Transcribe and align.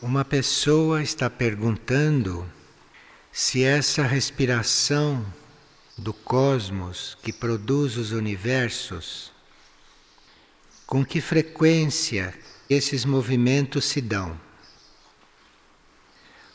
Uma 0.00 0.24
pessoa 0.24 1.02
está 1.02 1.28
perguntando 1.28 2.48
se 3.32 3.64
essa 3.64 4.04
respiração 4.04 5.26
do 5.96 6.12
cosmos 6.12 7.18
que 7.20 7.32
produz 7.32 7.96
os 7.96 8.12
universos, 8.12 9.32
com 10.86 11.04
que 11.04 11.20
frequência 11.20 12.32
esses 12.70 13.04
movimentos 13.04 13.86
se 13.86 14.00
dão. 14.00 14.40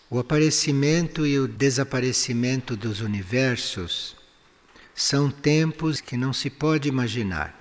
O 0.10 0.20
aparecimento 0.20 1.28
e 1.28 1.38
o 1.38 1.46
desaparecimento 1.46 2.78
dos 2.78 3.02
universos 3.02 4.16
são 4.96 5.30
tempos 5.30 6.00
que 6.00 6.16
não 6.16 6.32
se 6.32 6.50
pode 6.50 6.88
imaginar. 6.88 7.54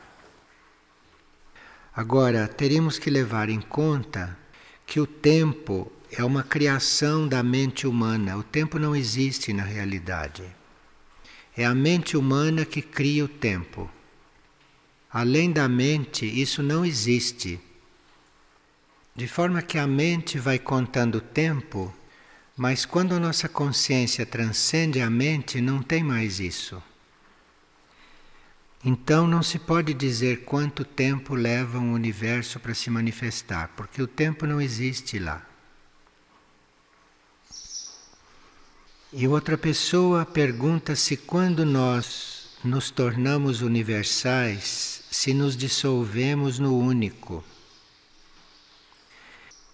Agora, 1.92 2.46
teríamos 2.46 3.00
que 3.00 3.10
levar 3.10 3.48
em 3.48 3.60
conta 3.60 4.40
que 4.86 5.00
o 5.00 5.06
tempo 5.06 5.90
é 6.10 6.22
uma 6.22 6.42
criação 6.42 7.26
da 7.26 7.42
mente 7.42 7.86
humana. 7.86 8.36
O 8.36 8.42
tempo 8.42 8.78
não 8.78 8.94
existe 8.94 9.52
na 9.52 9.62
realidade. 9.62 10.44
É 11.56 11.64
a 11.64 11.74
mente 11.74 12.16
humana 12.16 12.64
que 12.64 12.82
cria 12.82 13.24
o 13.24 13.28
tempo. 13.28 13.90
Além 15.10 15.52
da 15.52 15.68
mente, 15.68 16.24
isso 16.24 16.62
não 16.62 16.84
existe. 16.84 17.60
De 19.14 19.26
forma 19.26 19.60
que 19.60 19.78
a 19.78 19.86
mente 19.86 20.38
vai 20.38 20.58
contando 20.58 21.16
o 21.16 21.20
tempo, 21.20 21.94
mas 22.56 22.86
quando 22.86 23.14
a 23.14 23.20
nossa 23.20 23.48
consciência 23.48 24.24
transcende 24.24 25.00
a 25.00 25.10
mente, 25.10 25.60
não 25.60 25.82
tem 25.82 26.02
mais 26.02 26.40
isso. 26.40 26.82
Então 28.84 29.28
não 29.28 29.42
se 29.42 29.60
pode 29.60 29.94
dizer 29.94 30.44
quanto 30.44 30.84
tempo 30.84 31.34
leva 31.34 31.78
um 31.78 31.92
universo 31.92 32.58
para 32.58 32.74
se 32.74 32.90
manifestar, 32.90 33.68
porque 33.76 34.02
o 34.02 34.08
tempo 34.08 34.44
não 34.44 34.60
existe 34.60 35.20
lá. 35.20 35.46
E 39.12 39.28
outra 39.28 39.56
pessoa 39.56 40.24
pergunta 40.24 40.96
se 40.96 41.16
quando 41.16 41.64
nós 41.64 42.56
nos 42.64 42.90
tornamos 42.90 43.60
universais, 43.60 45.04
se 45.10 45.34
nos 45.34 45.56
dissolvemos 45.56 46.58
no 46.58 46.76
único. 46.76 47.44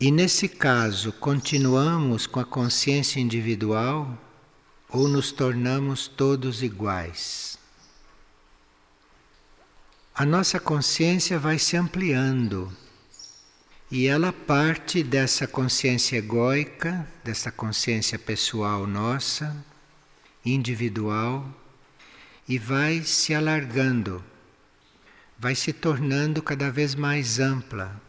E 0.00 0.10
nesse 0.10 0.48
caso, 0.48 1.12
continuamos 1.12 2.26
com 2.26 2.40
a 2.40 2.44
consciência 2.44 3.20
individual 3.20 4.16
ou 4.88 5.08
nos 5.08 5.32
tornamos 5.32 6.08
todos 6.08 6.62
iguais? 6.62 7.57
A 10.18 10.26
nossa 10.26 10.58
consciência 10.58 11.38
vai 11.38 11.60
se 11.60 11.76
ampliando. 11.76 12.76
E 13.88 14.08
ela 14.08 14.32
parte 14.32 15.00
dessa 15.00 15.46
consciência 15.46 16.16
egóica, 16.16 17.08
dessa 17.22 17.52
consciência 17.52 18.18
pessoal 18.18 18.84
nossa, 18.84 19.64
individual, 20.44 21.46
e 22.48 22.58
vai 22.58 23.04
se 23.04 23.32
alargando, 23.32 24.24
vai 25.38 25.54
se 25.54 25.72
tornando 25.72 26.42
cada 26.42 26.68
vez 26.68 26.96
mais 26.96 27.38
ampla, 27.38 28.02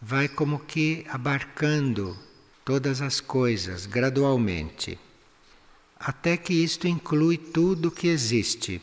vai 0.00 0.26
como 0.26 0.58
que 0.58 1.06
abarcando 1.08 2.18
todas 2.64 3.00
as 3.00 3.20
coisas 3.20 3.86
gradualmente, 3.86 4.98
até 5.94 6.36
que 6.36 6.54
isto 6.54 6.88
inclui 6.88 7.38
tudo 7.38 7.88
que 7.88 8.08
existe. 8.08 8.82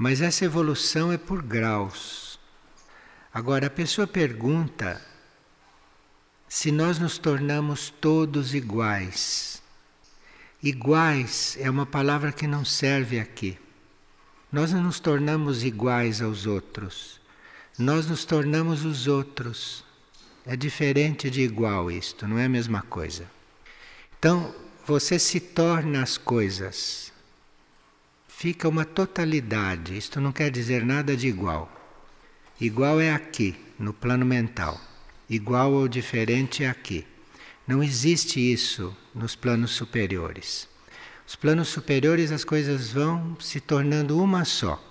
Mas 0.00 0.22
essa 0.22 0.46
evolução 0.46 1.12
é 1.12 1.18
por 1.18 1.42
graus. 1.42 2.40
Agora, 3.34 3.66
a 3.66 3.70
pessoa 3.70 4.06
pergunta 4.06 4.98
se 6.48 6.72
nós 6.72 6.98
nos 6.98 7.18
tornamos 7.18 7.90
todos 8.00 8.54
iguais. 8.54 9.62
Iguais 10.62 11.54
é 11.60 11.68
uma 11.68 11.84
palavra 11.84 12.32
que 12.32 12.46
não 12.46 12.64
serve 12.64 13.20
aqui. 13.20 13.58
Nós 14.50 14.72
não 14.72 14.82
nos 14.84 15.00
tornamos 15.00 15.64
iguais 15.64 16.22
aos 16.22 16.46
outros. 16.46 17.20
Nós 17.78 18.06
nos 18.06 18.24
tornamos 18.24 18.86
os 18.86 19.06
outros. 19.06 19.84
É 20.46 20.56
diferente 20.56 21.28
de 21.28 21.42
igual 21.42 21.90
isto, 21.90 22.26
não 22.26 22.38
é 22.38 22.46
a 22.46 22.48
mesma 22.48 22.80
coisa. 22.80 23.30
Então, 24.18 24.54
você 24.86 25.18
se 25.18 25.40
torna 25.40 26.02
as 26.02 26.16
coisas 26.16 27.09
fica 28.40 28.66
uma 28.66 28.86
totalidade. 28.86 29.94
Isto 29.94 30.18
não 30.18 30.32
quer 30.32 30.50
dizer 30.50 30.82
nada 30.82 31.14
de 31.14 31.28
igual. 31.28 31.70
Igual 32.58 32.98
é 32.98 33.12
aqui, 33.12 33.54
no 33.78 33.92
plano 33.92 34.24
mental. 34.24 34.80
Igual 35.28 35.74
ou 35.74 35.86
diferente 35.86 36.64
é 36.64 36.70
aqui. 36.70 37.06
Não 37.68 37.82
existe 37.82 38.40
isso 38.40 38.96
nos 39.14 39.36
planos 39.36 39.72
superiores. 39.72 40.66
Os 41.28 41.36
planos 41.36 41.68
superiores 41.68 42.32
as 42.32 42.42
coisas 42.42 42.90
vão 42.90 43.36
se 43.38 43.60
tornando 43.60 44.18
uma 44.18 44.46
só, 44.46 44.82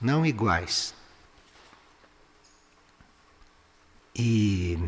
não 0.00 0.24
iguais. 0.24 0.94
E 4.16 4.78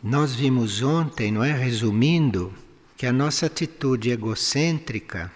nós 0.00 0.36
vimos 0.36 0.82
ontem, 0.82 1.32
não 1.32 1.42
é, 1.42 1.50
resumindo, 1.50 2.54
que 2.96 3.06
a 3.06 3.12
nossa 3.12 3.46
atitude 3.46 4.12
egocêntrica 4.12 5.32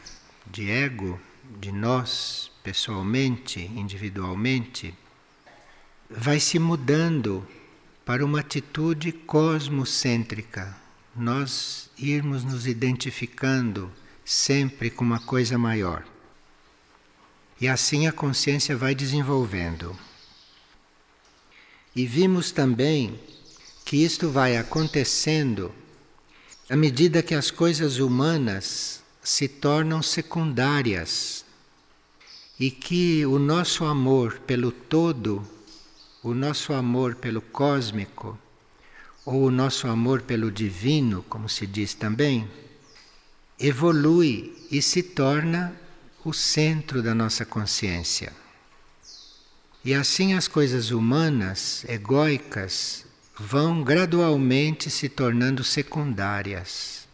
de 0.46 0.70
ego 0.70 1.20
de 1.60 1.70
nós, 1.70 2.50
pessoalmente, 2.64 3.60
individualmente, 3.60 4.94
vai 6.08 6.40
se 6.40 6.58
mudando 6.58 7.46
para 8.04 8.24
uma 8.24 8.40
atitude 8.40 9.12
cosmocêntrica. 9.12 10.74
Nós 11.14 11.90
irmos 11.98 12.44
nos 12.44 12.66
identificando 12.66 13.92
sempre 14.24 14.88
com 14.88 15.04
uma 15.04 15.20
coisa 15.20 15.58
maior. 15.58 16.02
E 17.60 17.68
assim 17.68 18.06
a 18.06 18.12
consciência 18.12 18.74
vai 18.74 18.94
desenvolvendo. 18.94 19.94
E 21.94 22.06
vimos 22.06 22.50
também 22.50 23.20
que 23.84 24.02
isto 24.02 24.30
vai 24.30 24.56
acontecendo 24.56 25.74
à 26.70 26.76
medida 26.76 27.22
que 27.22 27.34
as 27.34 27.50
coisas 27.50 27.98
humanas 27.98 29.02
se 29.22 29.48
tornam 29.48 30.00
secundárias 30.02 31.44
e 32.60 32.70
que 32.70 33.24
o 33.24 33.38
nosso 33.38 33.86
amor 33.86 34.38
pelo 34.40 34.70
todo, 34.70 35.42
o 36.22 36.34
nosso 36.34 36.74
amor 36.74 37.14
pelo 37.14 37.40
cósmico, 37.40 38.38
ou 39.24 39.44
o 39.44 39.50
nosso 39.50 39.88
amor 39.88 40.20
pelo 40.20 40.50
divino, 40.50 41.24
como 41.26 41.48
se 41.48 41.66
diz 41.66 41.94
também, 41.94 42.46
evolui 43.58 44.54
e 44.70 44.82
se 44.82 45.02
torna 45.02 45.74
o 46.22 46.34
centro 46.34 47.02
da 47.02 47.14
nossa 47.14 47.46
consciência. 47.46 48.30
E 49.82 49.94
assim 49.94 50.34
as 50.34 50.46
coisas 50.46 50.90
humanas, 50.90 51.82
egóicas, 51.88 53.06
vão 53.38 53.82
gradualmente 53.82 54.90
se 54.90 55.08
tornando 55.08 55.64
secundárias, 55.64 57.08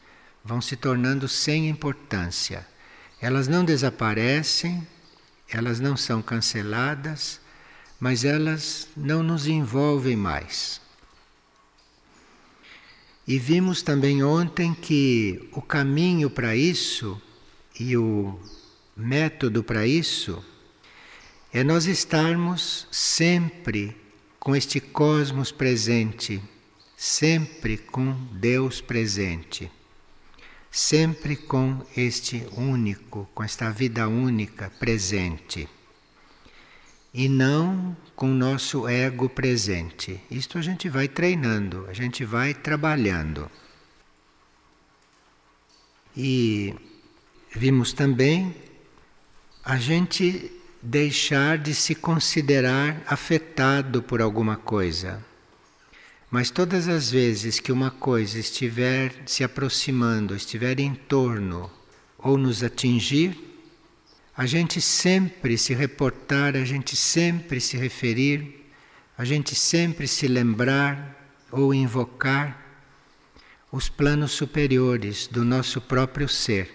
vão 0.44 0.60
se 0.60 0.74
tornando 0.74 1.28
sem 1.28 1.68
importância. 1.68 2.66
Elas 3.20 3.46
não 3.46 3.64
desaparecem, 3.64 4.84
elas 5.48 5.80
não 5.80 5.96
são 5.96 6.20
canceladas, 6.20 7.40
mas 8.00 8.24
elas 8.24 8.88
não 8.96 9.22
nos 9.22 9.46
envolvem 9.46 10.16
mais. 10.16 10.80
E 13.26 13.38
vimos 13.38 13.82
também 13.82 14.22
ontem 14.22 14.74
que 14.74 15.48
o 15.52 15.60
caminho 15.60 16.30
para 16.30 16.54
isso 16.54 17.20
e 17.78 17.96
o 17.96 18.38
método 18.96 19.62
para 19.62 19.86
isso 19.86 20.44
é 21.52 21.64
nós 21.64 21.86
estarmos 21.86 22.86
sempre 22.90 23.96
com 24.38 24.54
este 24.54 24.80
cosmos 24.80 25.50
presente, 25.50 26.40
sempre 26.96 27.76
com 27.76 28.12
Deus 28.32 28.80
presente 28.80 29.70
sempre 30.76 31.36
com 31.36 31.80
este 31.96 32.46
único, 32.54 33.26
com 33.34 33.42
esta 33.42 33.70
vida 33.70 34.06
única 34.08 34.70
presente. 34.78 35.66
E 37.14 37.30
não 37.30 37.96
com 38.14 38.30
o 38.30 38.34
nosso 38.34 38.86
ego 38.86 39.26
presente. 39.26 40.20
Isto 40.30 40.58
a 40.58 40.60
gente 40.60 40.86
vai 40.90 41.08
treinando, 41.08 41.86
a 41.88 41.94
gente 41.94 42.26
vai 42.26 42.52
trabalhando. 42.52 43.50
E 46.14 46.74
vimos 47.54 47.94
também 47.94 48.54
a 49.64 49.78
gente 49.78 50.52
deixar 50.82 51.56
de 51.56 51.74
se 51.74 51.94
considerar 51.94 53.02
afetado 53.06 54.02
por 54.02 54.20
alguma 54.20 54.58
coisa. 54.58 55.24
Mas 56.30 56.50
todas 56.50 56.88
as 56.88 57.10
vezes 57.10 57.60
que 57.60 57.70
uma 57.70 57.90
coisa 57.90 58.38
estiver 58.38 59.12
se 59.26 59.44
aproximando, 59.44 60.34
estiver 60.34 60.80
em 60.80 60.94
torno 60.94 61.70
ou 62.18 62.36
nos 62.36 62.62
atingir, 62.62 63.38
a 64.36 64.44
gente 64.44 64.80
sempre 64.80 65.56
se 65.56 65.72
reportar, 65.72 66.56
a 66.56 66.64
gente 66.64 66.96
sempre 66.96 67.60
se 67.60 67.76
referir, 67.76 68.66
a 69.16 69.24
gente 69.24 69.54
sempre 69.54 70.06
se 70.06 70.26
lembrar 70.26 71.30
ou 71.50 71.72
invocar 71.72 72.60
os 73.70 73.88
planos 73.88 74.32
superiores 74.32 75.26
do 75.26 75.44
nosso 75.44 75.80
próprio 75.80 76.28
ser. 76.28 76.70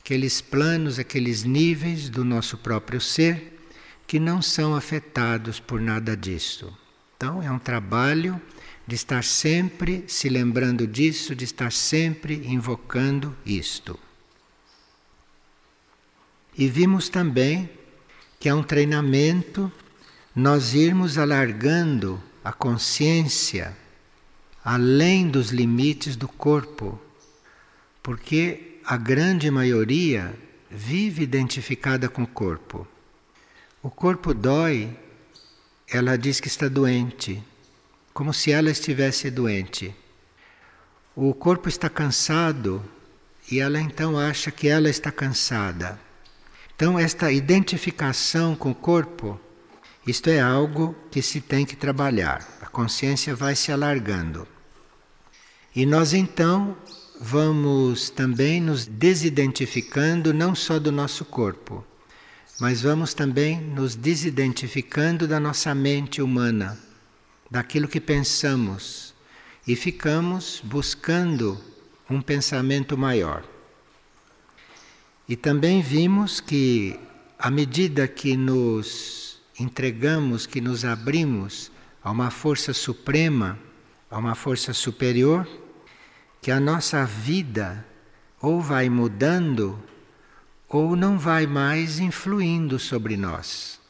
Aqueles 0.00 0.40
planos, 0.40 0.98
aqueles 0.98 1.42
níveis 1.42 2.08
do 2.08 2.24
nosso 2.24 2.56
próprio 2.56 3.00
ser 3.00 3.58
que 4.06 4.20
não 4.20 4.40
são 4.40 4.74
afetados 4.74 5.58
por 5.58 5.80
nada 5.80 6.16
disso. 6.16 6.72
Então, 7.16 7.42
é 7.42 7.50
um 7.50 7.58
trabalho 7.58 8.40
de 8.86 8.94
estar 8.94 9.24
sempre 9.24 10.04
se 10.06 10.28
lembrando 10.28 10.86
disso, 10.86 11.34
de 11.34 11.44
estar 11.44 11.72
sempre 11.72 12.34
invocando 12.46 13.36
isto. 13.44 13.98
E 16.56 16.68
vimos 16.68 17.08
também 17.08 17.68
que 18.38 18.48
é 18.48 18.54
um 18.54 18.62
treinamento 18.62 19.70
nós 20.34 20.74
irmos 20.74 21.18
alargando 21.18 22.22
a 22.44 22.52
consciência 22.52 23.76
além 24.66 25.28
dos 25.28 25.50
limites 25.50 26.16
do 26.16 26.26
corpo, 26.26 27.00
porque 28.02 28.80
a 28.84 28.96
grande 28.96 29.48
maioria 29.48 30.34
vive 30.68 31.22
identificada 31.22 32.08
com 32.08 32.24
o 32.24 32.26
corpo. 32.26 32.84
O 33.80 33.88
corpo 33.88 34.34
dói, 34.34 34.90
ela 35.88 36.18
diz 36.18 36.40
que 36.40 36.48
está 36.48 36.66
doente, 36.66 37.40
como 38.16 38.32
se 38.32 38.50
ela 38.50 38.70
estivesse 38.70 39.30
doente. 39.30 39.94
O 41.14 41.34
corpo 41.34 41.68
está 41.68 41.90
cansado 41.90 42.82
e 43.52 43.60
ela 43.60 43.78
então 43.78 44.18
acha 44.18 44.50
que 44.50 44.68
ela 44.68 44.88
está 44.88 45.12
cansada. 45.12 46.00
Então, 46.74 46.98
esta 46.98 47.30
identificação 47.30 48.56
com 48.56 48.70
o 48.70 48.74
corpo, 48.74 49.38
isto 50.06 50.30
é 50.30 50.40
algo 50.40 50.96
que 51.10 51.20
se 51.20 51.42
tem 51.42 51.66
que 51.66 51.76
trabalhar. 51.76 52.56
A 52.62 52.64
consciência 52.64 53.34
vai 53.34 53.54
se 53.54 53.70
alargando. 53.70 54.48
E 55.74 55.84
nós 55.84 56.14
então 56.14 56.74
vamos 57.20 58.08
também 58.08 58.62
nos 58.62 58.86
desidentificando 58.86 60.32
não 60.32 60.54
só 60.54 60.78
do 60.78 60.90
nosso 60.90 61.22
corpo, 61.22 61.84
mas 62.58 62.80
vamos 62.80 63.12
também 63.12 63.60
nos 63.60 63.94
desidentificando 63.94 65.28
da 65.28 65.38
nossa 65.38 65.74
mente 65.74 66.22
humana, 66.22 66.85
daquilo 67.50 67.88
que 67.88 68.00
pensamos, 68.00 69.14
e 69.66 69.74
ficamos 69.74 70.60
buscando 70.64 71.60
um 72.08 72.20
pensamento 72.20 72.96
maior. 72.96 73.44
E 75.28 75.34
também 75.34 75.82
vimos 75.82 76.40
que, 76.40 76.98
à 77.38 77.50
medida 77.50 78.06
que 78.06 78.36
nos 78.36 79.40
entregamos, 79.58 80.46
que 80.46 80.60
nos 80.60 80.84
abrimos 80.84 81.72
a 82.02 82.10
uma 82.10 82.30
força 82.30 82.72
suprema, 82.72 83.58
a 84.08 84.18
uma 84.18 84.36
força 84.36 84.72
superior, 84.72 85.48
que 86.40 86.52
a 86.52 86.60
nossa 86.60 87.04
vida 87.04 87.84
ou 88.40 88.60
vai 88.60 88.88
mudando 88.88 89.82
ou 90.68 90.94
não 90.94 91.18
vai 91.18 91.46
mais 91.46 91.98
influindo 91.98 92.78
sobre 92.78 93.16
nós. 93.16 93.80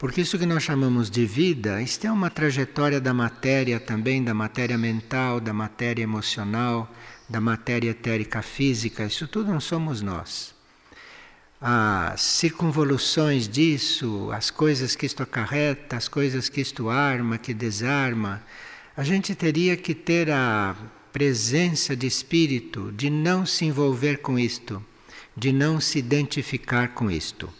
Porque 0.00 0.22
isso 0.22 0.38
que 0.38 0.46
nós 0.46 0.62
chamamos 0.62 1.10
de 1.10 1.26
vida, 1.26 1.82
isto 1.82 2.06
é 2.06 2.10
uma 2.10 2.30
trajetória 2.30 2.98
da 2.98 3.12
matéria 3.12 3.78
também, 3.78 4.24
da 4.24 4.32
matéria 4.32 4.78
mental, 4.78 5.38
da 5.38 5.52
matéria 5.52 6.02
emocional, 6.02 6.90
da 7.28 7.38
matéria 7.38 7.90
etérica 7.90 8.40
física, 8.40 9.04
isso 9.04 9.28
tudo 9.28 9.52
não 9.52 9.60
somos 9.60 10.00
nós. 10.00 10.54
As 11.60 12.22
circunvoluções 12.22 13.46
disso, 13.46 14.30
as 14.32 14.50
coisas 14.50 14.96
que 14.96 15.04
isto 15.04 15.22
acarreta, 15.22 15.98
as 15.98 16.08
coisas 16.08 16.48
que 16.48 16.62
isto 16.62 16.88
arma, 16.88 17.36
que 17.36 17.52
desarma, 17.52 18.42
a 18.96 19.04
gente 19.04 19.34
teria 19.34 19.76
que 19.76 19.94
ter 19.94 20.30
a 20.30 20.74
presença 21.12 21.94
de 21.94 22.06
espírito 22.06 22.90
de 22.92 23.10
não 23.10 23.44
se 23.44 23.66
envolver 23.66 24.22
com 24.22 24.38
isto, 24.38 24.82
de 25.36 25.52
não 25.52 25.78
se 25.78 25.98
identificar 25.98 26.88
com 26.94 27.10
isto. 27.10 27.59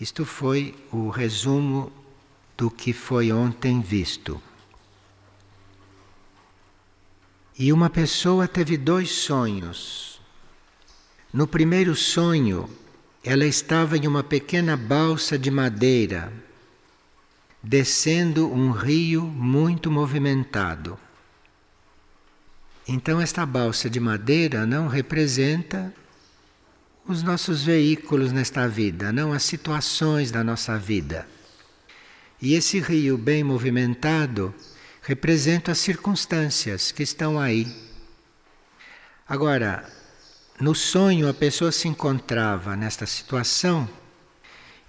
Isto 0.00 0.24
foi 0.26 0.74
o 0.92 1.08
resumo 1.08 1.90
do 2.56 2.70
que 2.70 2.92
foi 2.92 3.32
ontem 3.32 3.80
visto. 3.80 4.40
E 7.58 7.72
uma 7.72 7.88
pessoa 7.88 8.46
teve 8.46 8.76
dois 8.76 9.10
sonhos. 9.10 10.20
No 11.32 11.46
primeiro 11.46 11.94
sonho, 11.94 12.68
ela 13.24 13.46
estava 13.46 13.96
em 13.96 14.06
uma 14.06 14.22
pequena 14.22 14.76
balsa 14.76 15.38
de 15.38 15.50
madeira, 15.50 16.32
descendo 17.62 18.52
um 18.52 18.70
rio 18.70 19.22
muito 19.22 19.90
movimentado. 19.90 20.98
Então, 22.86 23.20
esta 23.20 23.44
balsa 23.44 23.90
de 23.90 23.98
madeira 23.98 24.64
não 24.66 24.86
representa 24.86 25.92
os 27.08 27.22
nossos 27.22 27.62
veículos 27.62 28.32
nesta 28.32 28.68
vida, 28.68 29.12
não 29.12 29.32
as 29.32 29.44
situações 29.44 30.30
da 30.30 30.42
nossa 30.42 30.76
vida. 30.78 31.26
E 32.42 32.54
esse 32.54 32.80
rio 32.80 33.16
bem 33.16 33.44
movimentado 33.44 34.52
representam 35.02 35.70
as 35.70 35.78
circunstâncias 35.78 36.90
que 36.90 37.02
estão 37.02 37.38
aí. 37.38 37.66
Agora, 39.28 39.88
no 40.60 40.74
sonho 40.74 41.28
a 41.28 41.34
pessoa 41.34 41.70
se 41.70 41.86
encontrava 41.86 42.76
nesta 42.76 43.06
situação 43.06 43.88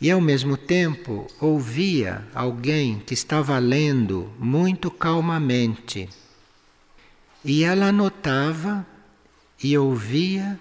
e 0.02 0.10
ao 0.10 0.20
mesmo 0.20 0.58
tempo 0.58 1.28
ouvia 1.40 2.28
alguém 2.34 3.00
que 3.00 3.14
estava 3.14 3.58
lendo 3.60 4.32
muito 4.40 4.90
calmamente. 4.90 6.10
E 7.46 7.64
ela 7.64 7.88
anotava 7.88 8.86
e 9.64 9.78
ouvia 9.78 10.60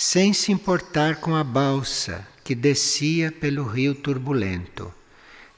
sem 0.00 0.32
se 0.32 0.52
importar 0.52 1.16
com 1.16 1.34
a 1.34 1.42
balsa 1.42 2.24
que 2.44 2.54
descia 2.54 3.32
pelo 3.32 3.64
rio 3.64 3.96
turbulento. 3.96 4.94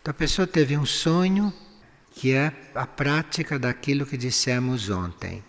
Então 0.00 0.12
a 0.12 0.14
pessoa 0.14 0.46
teve 0.46 0.78
um 0.78 0.86
sonho 0.86 1.52
que 2.10 2.32
é 2.32 2.50
a 2.74 2.86
prática 2.86 3.58
daquilo 3.58 4.06
que 4.06 4.16
dissemos 4.16 4.88
ontem. 4.88 5.44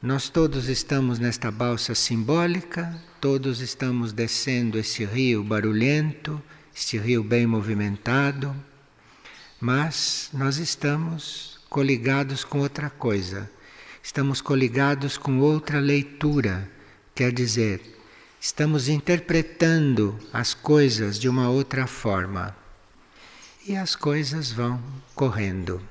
Nós 0.00 0.28
todos 0.28 0.68
estamos 0.68 1.18
nesta 1.18 1.50
balsa 1.50 1.92
simbólica, 1.92 2.96
todos 3.20 3.60
estamos 3.60 4.12
descendo 4.12 4.78
esse 4.78 5.04
rio 5.04 5.42
barulhento, 5.42 6.40
este 6.72 6.96
rio 6.98 7.24
bem 7.24 7.48
movimentado, 7.48 8.54
mas 9.60 10.30
nós 10.32 10.58
estamos 10.58 11.58
coligados 11.68 12.44
com 12.44 12.60
outra 12.60 12.90
coisa, 12.90 13.50
estamos 14.00 14.40
coligados 14.40 15.18
com 15.18 15.40
outra 15.40 15.80
leitura, 15.80 16.77
quer 17.18 17.32
dizer, 17.32 17.80
estamos 18.40 18.88
interpretando 18.88 20.16
as 20.32 20.54
coisas 20.54 21.18
de 21.18 21.28
uma 21.28 21.50
outra 21.50 21.84
forma 21.84 22.56
e 23.66 23.74
as 23.74 23.96
coisas 23.96 24.52
vão 24.52 24.80
correndo. 25.16 25.82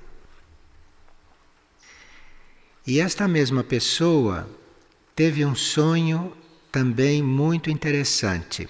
E 2.88 3.02
esta 3.02 3.28
mesma 3.28 3.62
pessoa 3.62 4.50
teve 5.14 5.44
um 5.44 5.54
sonho 5.54 6.32
também 6.72 7.22
muito 7.22 7.70
interessante. 7.70 8.66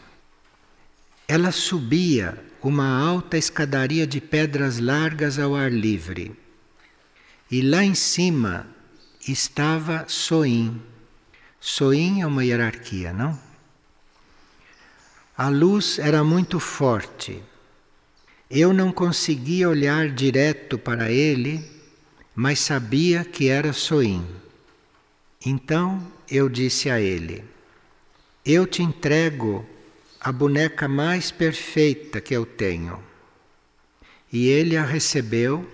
Ela 1.28 1.52
subia 1.52 2.44
uma 2.60 2.88
alta 2.88 3.38
escadaria 3.38 4.08
de 4.08 4.20
pedras 4.20 4.80
largas 4.80 5.38
ao 5.38 5.56
ar 5.56 5.72
livre. 5.72 6.36
E 7.52 7.62
lá 7.62 7.84
em 7.84 7.94
cima 7.94 8.66
estava 9.28 10.06
Soim. 10.08 10.82
Soim 11.60 12.22
é 12.22 12.28
uma 12.28 12.44
hierarquia, 12.46 13.12
não? 13.12 13.38
A 15.38 15.50
luz 15.50 16.00
era 16.00 16.24
muito 16.24 16.60
forte 16.60 17.44
eu 18.50 18.72
não 18.72 18.94
conseguia 18.94 19.68
olhar 19.68 20.10
direto 20.10 20.78
para 20.78 21.12
ele, 21.12 21.70
mas 22.34 22.60
sabia 22.60 23.26
que 23.26 23.50
era 23.50 23.74
Soim. 23.74 24.26
Então 25.46 26.06
eu 26.30 26.48
disse 26.48 26.90
a 26.90 27.00
ele: 27.00 27.44
Eu 28.46 28.66
te 28.66 28.82
entrego 28.82 29.68
a 30.22 30.32
boneca 30.32 30.88
mais 30.88 31.30
perfeita 31.30 32.22
que 32.22 32.34
eu 32.34 32.46
tenho. 32.46 33.04
E 34.32 34.48
ele 34.48 34.78
a 34.78 34.84
recebeu 34.84 35.70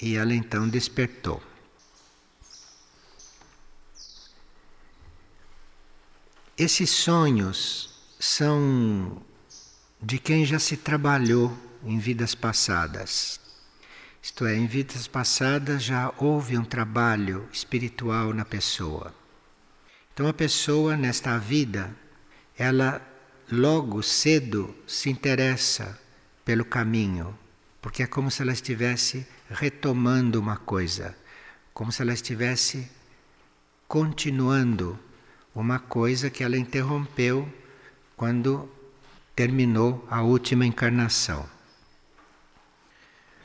e 0.00 0.16
ela 0.16 0.34
então 0.34 0.66
despertou. 0.66 1.42
Esses 6.56 6.88
sonhos 6.88 7.90
são 8.20 9.20
de 10.00 10.20
quem 10.20 10.44
já 10.44 10.60
se 10.60 10.76
trabalhou 10.76 11.52
em 11.84 11.98
vidas 11.98 12.32
passadas. 12.32 13.40
Isto 14.22 14.46
é, 14.46 14.54
em 14.54 14.64
vidas 14.64 15.08
passadas 15.08 15.82
já 15.82 16.14
houve 16.16 16.56
um 16.56 16.64
trabalho 16.64 17.48
espiritual 17.52 18.32
na 18.32 18.44
pessoa. 18.44 19.12
Então 20.12 20.28
a 20.28 20.32
pessoa 20.32 20.96
nesta 20.96 21.36
vida, 21.38 21.92
ela 22.56 23.02
logo 23.50 24.00
cedo 24.00 24.72
se 24.86 25.10
interessa 25.10 25.98
pelo 26.44 26.64
caminho, 26.64 27.36
porque 27.82 28.04
é 28.04 28.06
como 28.06 28.30
se 28.30 28.42
ela 28.42 28.52
estivesse 28.52 29.26
retomando 29.50 30.38
uma 30.38 30.56
coisa, 30.56 31.16
como 31.72 31.90
se 31.90 32.00
ela 32.00 32.12
estivesse 32.12 32.88
continuando 33.88 34.96
uma 35.54 35.78
coisa 35.78 36.28
que 36.28 36.42
ela 36.42 36.56
interrompeu 36.56 37.48
quando 38.16 38.68
terminou 39.36 40.06
a 40.10 40.22
última 40.22 40.66
encarnação. 40.66 41.48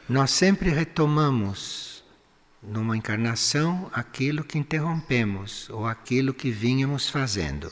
Nós 0.08 0.32
sempre 0.32 0.70
retomamos 0.70 2.04
numa 2.62 2.98
encarnação 2.98 3.90
aquilo 3.94 4.44
que 4.44 4.58
interrompemos 4.58 5.70
ou 5.70 5.86
aquilo 5.86 6.34
que 6.34 6.50
vínhamos 6.50 7.10
fazendo. 7.10 7.72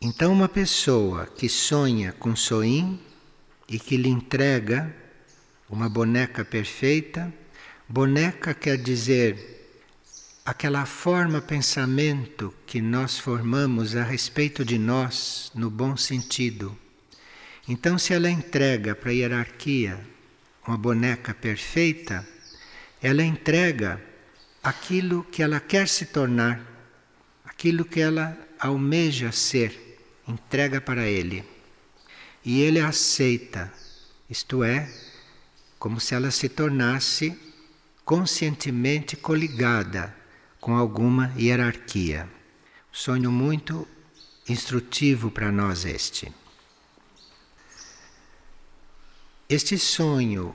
Então, 0.00 0.32
uma 0.32 0.48
pessoa 0.48 1.26
que 1.26 1.48
sonha 1.48 2.12
com 2.12 2.34
Soim 2.34 3.00
e 3.68 3.78
que 3.78 3.96
lhe 3.96 4.08
entrega 4.08 4.94
uma 5.68 5.88
boneca 5.88 6.44
perfeita, 6.44 7.32
boneca 7.88 8.54
quer 8.54 8.78
dizer 8.78 9.57
aquela 10.48 10.86
forma 10.86 11.42
pensamento 11.42 12.54
que 12.66 12.80
nós 12.80 13.18
formamos 13.18 13.94
a 13.94 14.02
respeito 14.02 14.64
de 14.64 14.78
nós 14.78 15.52
no 15.54 15.68
bom 15.68 15.94
sentido. 15.94 16.74
Então, 17.68 17.98
se 17.98 18.14
ela 18.14 18.30
entrega 18.30 18.94
para 18.94 19.10
a 19.10 19.12
hierarquia 19.12 20.00
uma 20.66 20.78
boneca 20.78 21.34
perfeita, 21.34 22.26
ela 23.02 23.22
entrega 23.22 24.02
aquilo 24.62 25.22
que 25.22 25.42
ela 25.42 25.60
quer 25.60 25.86
se 25.86 26.06
tornar, 26.06 26.62
aquilo 27.44 27.84
que 27.84 28.00
ela 28.00 28.34
almeja 28.58 29.30
ser, 29.30 29.98
entrega 30.26 30.80
para 30.80 31.06
ele. 31.06 31.44
E 32.42 32.62
ele 32.62 32.80
aceita, 32.80 33.70
isto 34.30 34.64
é, 34.64 34.90
como 35.78 36.00
se 36.00 36.14
ela 36.14 36.30
se 36.30 36.48
tornasse 36.48 37.38
conscientemente 38.02 39.14
coligada 39.14 40.16
com 40.68 40.76
alguma 40.76 41.32
hierarquia. 41.34 42.28
Sonho 42.92 43.32
muito 43.32 43.88
instrutivo 44.46 45.30
para 45.30 45.50
nós 45.50 45.86
este. 45.86 46.30
Este 49.48 49.78
sonho, 49.78 50.54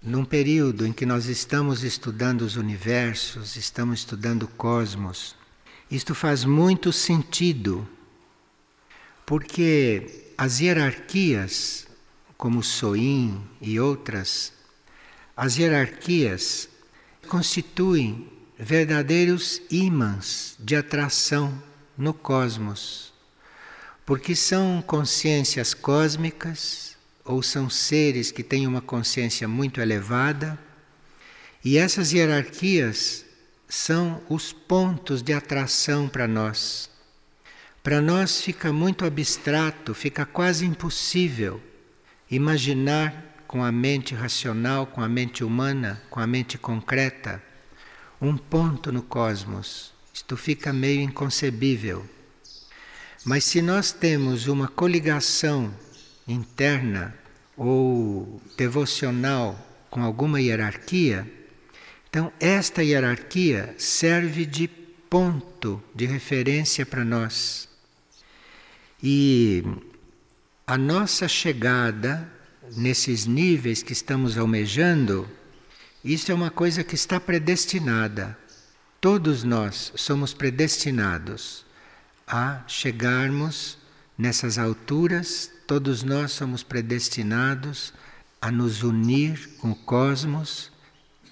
num 0.00 0.24
período 0.24 0.86
em 0.86 0.92
que 0.94 1.04
nós 1.04 1.26
estamos 1.26 1.82
estudando 1.82 2.46
os 2.46 2.56
universos, 2.56 3.56
estamos 3.56 3.98
estudando 3.98 4.44
o 4.44 4.48
cosmos, 4.48 5.36
isto 5.90 6.14
faz 6.14 6.46
muito 6.46 6.90
sentido, 6.90 7.86
porque 9.26 10.32
as 10.38 10.60
hierarquias, 10.60 11.86
como 12.38 12.62
Soin 12.62 13.38
e 13.60 13.78
outras, 13.78 14.54
as 15.36 15.58
hierarquias 15.58 16.70
constituem 17.28 18.34
verdadeiros 18.58 19.60
ímãs 19.70 20.56
de 20.58 20.74
atração 20.74 21.62
no 21.96 22.14
cosmos, 22.14 23.12
porque 24.04 24.34
são 24.34 24.82
consciências 24.86 25.74
cósmicas 25.74 26.96
ou 27.24 27.42
são 27.42 27.68
seres 27.68 28.30
que 28.30 28.42
têm 28.42 28.66
uma 28.66 28.80
consciência 28.80 29.46
muito 29.46 29.80
elevada, 29.80 30.58
e 31.62 31.76
essas 31.76 32.12
hierarquias 32.12 33.24
são 33.68 34.22
os 34.28 34.52
pontos 34.52 35.22
de 35.22 35.32
atração 35.32 36.08
para 36.08 36.28
nós. 36.28 36.88
Para 37.82 38.00
nós 38.00 38.40
fica 38.40 38.72
muito 38.72 39.04
abstrato, 39.04 39.92
fica 39.92 40.24
quase 40.24 40.64
impossível 40.64 41.60
imaginar 42.30 43.44
com 43.46 43.62
a 43.62 43.70
mente 43.70 44.14
racional, 44.14 44.86
com 44.86 45.00
a 45.00 45.08
mente 45.08 45.44
humana, 45.44 46.02
com 46.08 46.20
a 46.20 46.26
mente 46.26 46.56
concreta 46.56 47.42
um 48.20 48.36
ponto 48.36 48.90
no 48.90 49.02
cosmos. 49.02 49.92
Isto 50.12 50.36
fica 50.36 50.72
meio 50.72 51.00
inconcebível. 51.00 52.04
Mas 53.24 53.44
se 53.44 53.60
nós 53.60 53.92
temos 53.92 54.46
uma 54.46 54.68
coligação 54.68 55.74
interna 56.26 57.14
ou 57.56 58.40
devocional 58.56 59.58
com 59.90 60.02
alguma 60.02 60.40
hierarquia, 60.40 61.30
então 62.08 62.32
esta 62.40 62.82
hierarquia 62.82 63.74
serve 63.78 64.46
de 64.46 64.68
ponto 64.68 65.82
de 65.94 66.06
referência 66.06 66.86
para 66.86 67.04
nós. 67.04 67.68
E 69.02 69.64
a 70.66 70.78
nossa 70.78 71.28
chegada 71.28 72.30
nesses 72.76 73.26
níveis 73.26 73.82
que 73.82 73.92
estamos 73.92 74.36
almejando 74.38 75.28
isso 76.14 76.30
é 76.30 76.34
uma 76.34 76.50
coisa 76.50 76.84
que 76.84 76.94
está 76.94 77.18
predestinada. 77.18 78.38
Todos 79.00 79.42
nós 79.42 79.92
somos 79.96 80.32
predestinados 80.32 81.66
a 82.24 82.62
chegarmos 82.68 83.76
nessas 84.16 84.56
alturas, 84.56 85.50
todos 85.66 86.04
nós 86.04 86.30
somos 86.30 86.62
predestinados 86.62 87.92
a 88.40 88.52
nos 88.52 88.84
unir 88.84 89.56
com 89.58 89.72
o 89.72 89.74
cosmos 89.74 90.70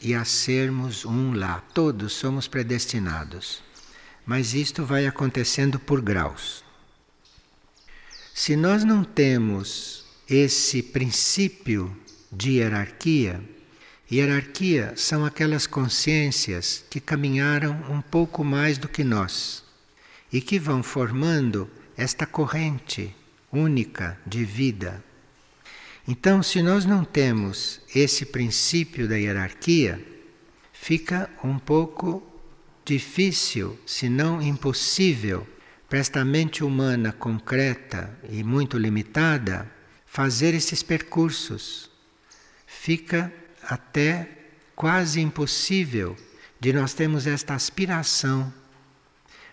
e 0.01 0.13
a 0.13 0.25
sermos 0.25 1.05
um 1.05 1.33
lá. 1.33 1.63
Todos 1.73 2.13
somos 2.13 2.49
predestinados. 2.49 3.63
Mas 4.27 4.55
isto 4.55 4.85
vai 4.85 5.07
acontecendo 5.07 5.79
por 5.79 6.01
graus. 6.01 6.65
Se 8.35 8.57
nós 8.57 8.83
não 8.83 9.05
temos 9.05 10.05
esse 10.29 10.83
princípio 10.83 11.97
de 12.33 12.55
hierarquia, 12.55 13.54
Hierarquia 14.11 14.93
são 14.97 15.25
aquelas 15.25 15.67
consciências 15.67 16.85
que 16.91 17.01
caminharam 17.01 17.73
um 17.89 18.03
pouco 18.03 18.45
mais 18.45 18.77
do 18.77 18.87
que 18.87 19.03
nós 19.03 19.65
e 20.31 20.41
que 20.41 20.59
vão 20.59 20.83
formando 20.83 21.71
esta 21.97 22.27
corrente 22.27 23.15
única 23.51 24.19
de 24.27 24.45
vida. 24.45 25.03
Então, 26.07 26.43
se 26.43 26.61
nós 26.61 26.85
não 26.85 27.03
temos 27.03 27.81
esse 27.95 28.27
princípio 28.27 29.09
da 29.09 29.17
hierarquia, 29.17 30.05
fica 30.73 31.31
um 31.43 31.59
pouco 31.59 32.23
difícil, 32.85 33.79
se 33.87 34.11
não 34.11 34.43
impossível, 34.43 35.47
para 35.89 35.99
esta 35.99 36.23
mente 36.25 36.63
humana 36.63 37.11
concreta 37.13 38.19
e 38.29 38.45
muito 38.45 38.77
limitada 38.77 39.71
fazer 40.05 40.53
esses 40.53 40.83
percursos. 40.83 41.91
Fica 42.67 43.33
até 43.69 44.29
quase 44.75 45.21
impossível 45.21 46.17
de 46.61 46.73
nós 46.73 46.95
termos 46.95 47.27
esta 47.27 47.55
aspiração, 47.55 48.53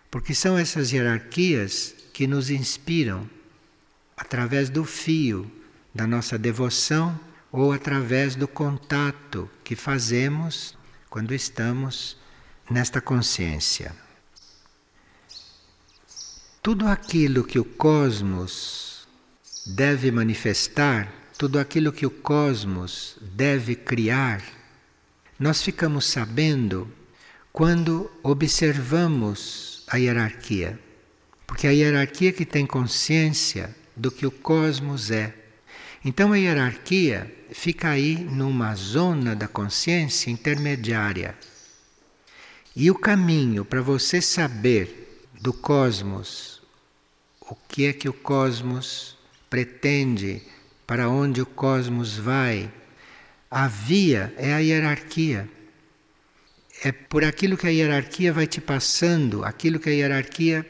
porque 0.10 0.34
são 0.34 0.58
essas 0.58 0.91
hierarquias 0.91 1.96
que 2.13 2.27
nos 2.27 2.50
inspiram 2.50 3.30
através 4.15 4.70
do 4.70 4.84
fio 4.84 5.51
da 5.94 6.08
nossa 6.08 6.38
devoção 6.38 7.20
ou 7.51 7.72
através 7.74 8.36
do 8.36 8.48
contato 8.48 9.50
que 9.63 9.75
fazemos 9.75 10.77
quando 11.10 11.34
estamos 11.34 12.18
nesta 12.70 13.01
consciência. 13.01 13.94
Tudo 16.62 16.88
aquilo 16.88 17.44
que 17.44 17.60
o 17.60 17.65
cosmos 17.65 19.08
deve 19.65 20.12
manifestar 20.12 21.20
tudo 21.41 21.57
aquilo 21.57 21.91
que 21.91 22.05
o 22.05 22.12
cosmos 22.12 23.17
deve 23.19 23.74
criar, 23.74 24.43
nós 25.39 25.63
ficamos 25.63 26.05
sabendo 26.05 26.88
quando 27.51 28.12
observamos 28.21 29.83
a 29.88 29.98
hierarquia. 29.98 30.79
Porque 31.48 31.65
a 31.65 31.71
hierarquia 31.71 32.31
que 32.31 32.45
tem 32.45 32.63
consciência 32.63 33.75
do 33.98 34.12
que 34.12 34.24
o 34.24 34.29
cosmos 34.29 35.10
é. 35.10 35.33
Então 36.05 36.31
a 36.31 36.38
hierarquia 36.38 37.36
fica 37.51 37.89
aí 37.89 38.17
numa 38.17 38.75
zona 38.75 39.36
da 39.36 39.48
consciência 39.48 40.29
intermediária. 40.29 41.36
E 42.75 42.91
o 42.91 42.95
caminho 42.95 43.65
para 43.65 43.81
você 43.81 44.21
saber 44.21 45.25
do 45.41 45.51
cosmos, 45.51 46.62
o 47.41 47.55
que 47.67 47.88
é 47.88 47.93
que 47.93 48.07
o 48.07 48.13
cosmos 48.13 49.17
pretende 49.50 50.43
para 50.91 51.07
onde 51.07 51.41
o 51.41 51.45
cosmos 51.45 52.17
vai. 52.17 52.69
A 53.50 53.65
via 53.65 54.33
é 54.36 54.53
a 54.53 54.57
hierarquia. 54.57 55.48
É 56.83 56.91
por 56.91 57.24
aquilo 57.24 57.55
que 57.55 57.65
a 57.65 57.69
hierarquia 57.69 58.33
vai 58.33 58.45
te 58.45 58.60
passando, 58.60 59.45
aquilo 59.45 59.79
que 59.79 59.89
a 59.89 59.93
hierarquia 59.93 60.65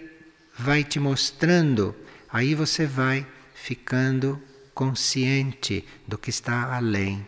vai 0.56 0.84
te 0.84 1.00
mostrando, 1.00 1.96
aí 2.32 2.54
você 2.54 2.86
vai 2.86 3.26
ficando 3.56 4.40
consciente 4.76 5.84
do 6.08 6.20
que 6.20 6.30
está 6.30 6.72
além. 6.76 7.26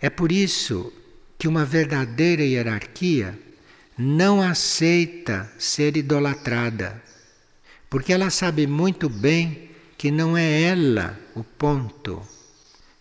É 0.00 0.10
por 0.10 0.32
isso 0.32 0.92
que 1.38 1.46
uma 1.46 1.64
verdadeira 1.64 2.42
hierarquia 2.42 3.38
não 3.96 4.42
aceita 4.42 5.52
ser 5.56 5.96
idolatrada, 5.96 7.00
porque 7.88 8.12
ela 8.12 8.28
sabe 8.28 8.66
muito 8.66 9.08
bem 9.08 9.70
que 10.02 10.10
não 10.10 10.36
é 10.36 10.62
ela 10.62 11.16
o 11.32 11.44
ponto, 11.44 12.20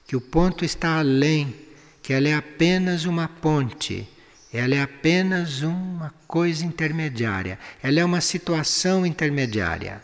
que 0.05 0.15
o 0.15 0.22
ponto 0.22 0.63
está 0.63 1.00
além, 1.00 1.55
que 2.00 2.13
ela 2.13 2.27
é 2.27 2.36
apenas 2.36 3.05
uma 3.05 3.27
ponte 3.27 4.08
ela 4.53 4.75
é 4.75 4.84
apenas 4.84 5.63
uma 5.63 6.13
coisa 6.27 6.63
intermediária, 6.63 7.58
ela 7.81 8.01
é 8.01 8.05
uma 8.05 8.22
situação 8.22 9.03
intermediária. 9.03 10.00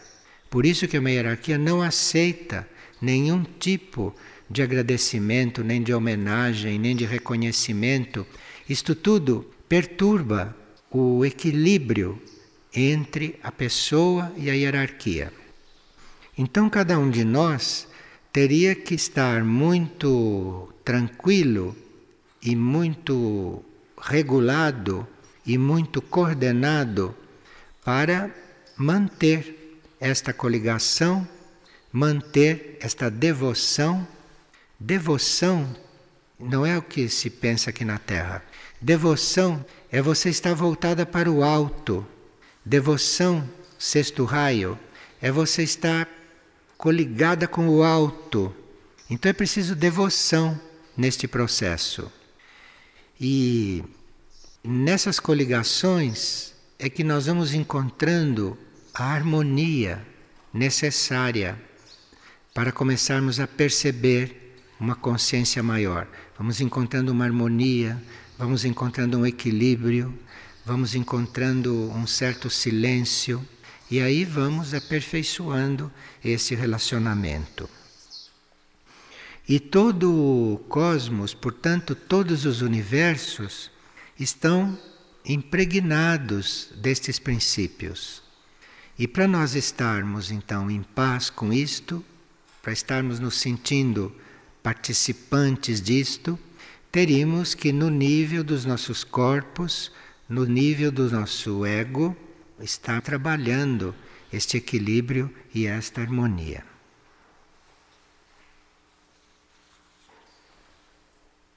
Por 0.50 0.66
isso 0.66 0.88
que 0.88 0.98
uma 0.98 1.12
hierarquia 1.12 1.56
não 1.56 1.84
aceita 1.84 2.68
nenhum 3.00 3.44
tipo 3.44 4.16
de 4.50 4.64
agradecimento, 4.64 5.64
nem 5.64 5.84
de 5.84 5.94
homenagem, 5.94 6.80
nem 6.80 6.96
de 6.96 7.06
reconhecimento. 7.06 8.26
Isto 8.68 8.96
tudo 8.96 9.54
perturba 9.70 10.58
o 10.90 11.24
equilíbrio 11.24 12.20
entre 12.74 13.38
a 13.44 13.52
pessoa 13.52 14.34
e 14.36 14.50
a 14.50 14.54
hierarquia. 14.54 15.32
Então, 16.38 16.70
cada 16.70 17.00
um 17.00 17.10
de 17.10 17.24
nós 17.24 17.88
teria 18.32 18.76
que 18.76 18.94
estar 18.94 19.44
muito 19.44 20.72
tranquilo 20.84 21.76
e 22.42 22.56
muito 22.56 23.64
regulado 24.00 25.08
e 25.46 25.58
muito 25.58 26.02
coordenado 26.02 27.16
para 27.84 28.30
manter 28.78 29.82
esta 30.00 30.32
coligação, 30.32 31.28
manter 31.92 32.78
esta 32.82 33.10
devoção. 33.10 34.08
Devoção 34.80 35.76
não 36.40 36.64
é 36.64 36.78
o 36.78 36.82
que 36.84 37.10
se 37.10 37.32
pensa 37.32 37.72
aqui 37.72 37.84
na 37.84 37.98
Terra. 37.98 38.44
Devoção 38.80 39.66
é 39.92 40.02
você 40.02 40.30
estar 40.30 40.54
voltada 40.54 41.06
para 41.06 41.32
o 41.32 41.44
alto. 41.44 42.06
Devoção, 42.64 43.50
sexto 43.80 44.24
raio, 44.26 44.78
é 45.20 45.32
você 45.32 45.64
estar 45.64 46.08
coligada 46.78 47.48
com 47.48 47.68
o 47.70 47.84
alto. 47.84 48.54
Então 49.10 49.30
é 49.30 49.34
preciso 49.34 49.76
devoção 49.76 50.60
neste 50.96 51.28
processo. 51.28 52.12
E 53.20 53.84
nessas 54.64 55.20
coligações 55.20 56.54
é 56.78 56.90
que 56.90 57.04
nós 57.04 57.26
vamos 57.26 57.54
encontrando 57.54 58.58
a 58.94 59.06
harmonia 59.06 60.06
necessária 60.54 61.60
para 62.54 62.72
começarmos 62.72 63.40
a 63.40 63.48
perceber 63.48 64.56
uma 64.80 64.96
consciência 64.96 65.64
maior. 65.64 66.08
Vamos 66.38 66.62
encontrando 66.62 67.12
uma 67.12 67.26
harmonia, 67.26 68.02
vamos 68.38 68.66
encontrando 68.66 69.18
um 69.18 69.26
equilíbrio, 69.26 70.14
vamos 70.66 70.94
encontrando 70.94 71.92
um 71.92 72.06
certo 72.06 72.50
silêncio 72.50 73.44
e 73.90 74.02
aí 74.02 74.26
vamos 74.26 74.74
aperfeiçoando 74.74 75.92
esse 76.24 76.54
relacionamento. 76.56 77.70
E 79.48 79.60
todo 79.60 80.14
o 80.14 80.58
cosmos, 80.68 81.34
portanto, 81.34 81.96
todos 81.96 82.46
os 82.46 82.62
universos, 82.62 83.72
estão 84.20 84.78
impregnados 85.26 86.70
destes 86.76 87.18
princípios. 87.18 88.22
E 89.00 89.08
para 89.08 89.28
nós 89.28 89.56
estarmos 89.56 90.32
então 90.32 90.70
em 90.70 90.82
paz 90.84 91.30
com 91.30 91.54
isto, 91.54 92.04
para 92.62 92.74
estarmos 92.74 93.20
nos 93.20 93.36
sentindo 93.36 94.14
participantes 94.62 95.82
disto, 95.82 96.38
teríamos 96.92 97.54
que, 97.54 97.72
no 97.72 97.90
nível 97.90 98.44
dos 98.44 98.66
nossos 98.66 99.04
corpos, 99.06 99.92
no 100.28 100.46
nível 100.46 100.92
do 100.92 101.10
nosso 101.10 101.66
ego, 101.66 102.18
estar 102.60 103.02
trabalhando 103.02 103.94
este 104.32 104.58
equilíbrio 104.58 105.34
e 105.54 105.66
esta 105.68 106.02
harmonia. 106.02 106.64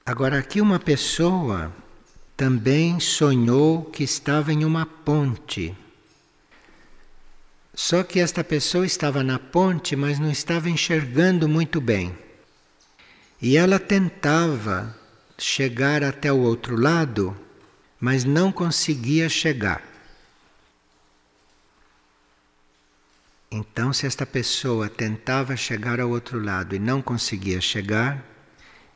Agora, 0.05 0.39
aqui 0.39 0.61
uma 0.61 0.79
pessoa 0.79 1.73
também 2.37 2.99
sonhou 2.99 3.85
que 3.85 4.03
estava 4.03 4.53
em 4.53 4.65
uma 4.65 4.87
ponte. 4.87 5.77
Só 7.75 8.03
que 8.03 8.19
esta 8.19 8.43
pessoa 8.43 8.85
estava 8.85 9.23
na 9.23 9.39
ponte, 9.39 9.95
mas 9.95 10.19
não 10.19 10.31
estava 10.31 10.69
enxergando 10.69 11.49
muito 11.49 11.81
bem. 11.81 12.17
E 13.41 13.57
ela 13.57 13.79
tentava 13.79 14.97
chegar 15.39 16.03
até 16.03 16.33
o 16.33 16.41
outro 16.41 16.77
lado, 16.77 17.37
mas 17.99 18.25
não 18.25 18.51
conseguia 18.51 19.29
chegar. 19.29 19.90
Então, 23.53 23.93
se 23.93 24.07
esta 24.07 24.25
pessoa 24.25 24.89
tentava 24.89 25.57
chegar 25.57 25.99
ao 25.99 26.09
outro 26.09 26.39
lado 26.39 26.77
e 26.77 26.79
não 26.79 27.03
conseguia 27.03 27.61
chegar, 27.61 28.25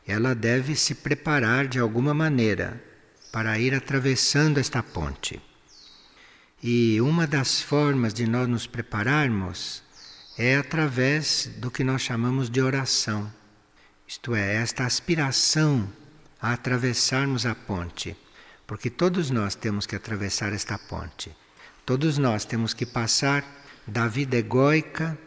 ela 0.06 0.32
deve 0.32 0.76
se 0.76 0.94
preparar 0.94 1.66
de 1.66 1.80
alguma 1.80 2.14
maneira 2.14 2.80
para 3.32 3.58
ir 3.58 3.74
atravessando 3.74 4.58
esta 4.58 4.80
ponte. 4.80 5.42
E 6.62 7.00
uma 7.00 7.26
das 7.26 7.60
formas 7.60 8.14
de 8.14 8.28
nós 8.28 8.48
nos 8.48 8.64
prepararmos 8.64 9.82
é 10.38 10.56
através 10.56 11.50
do 11.56 11.68
que 11.68 11.82
nós 11.82 12.02
chamamos 12.02 12.48
de 12.48 12.62
oração. 12.62 13.28
Isto 14.06 14.36
é, 14.36 14.54
esta 14.54 14.84
aspiração 14.84 15.90
a 16.40 16.52
atravessarmos 16.52 17.44
a 17.44 17.56
ponte. 17.56 18.16
Porque 18.68 18.88
todos 18.88 19.30
nós 19.30 19.56
temos 19.56 19.84
que 19.84 19.96
atravessar 19.96 20.52
esta 20.52 20.78
ponte. 20.78 21.34
Todos 21.84 22.18
nós 22.18 22.44
temos 22.44 22.72
que 22.72 22.86
passar 22.86 23.44
da 23.86 24.08
vida 24.08 24.36
egóica 24.36 25.18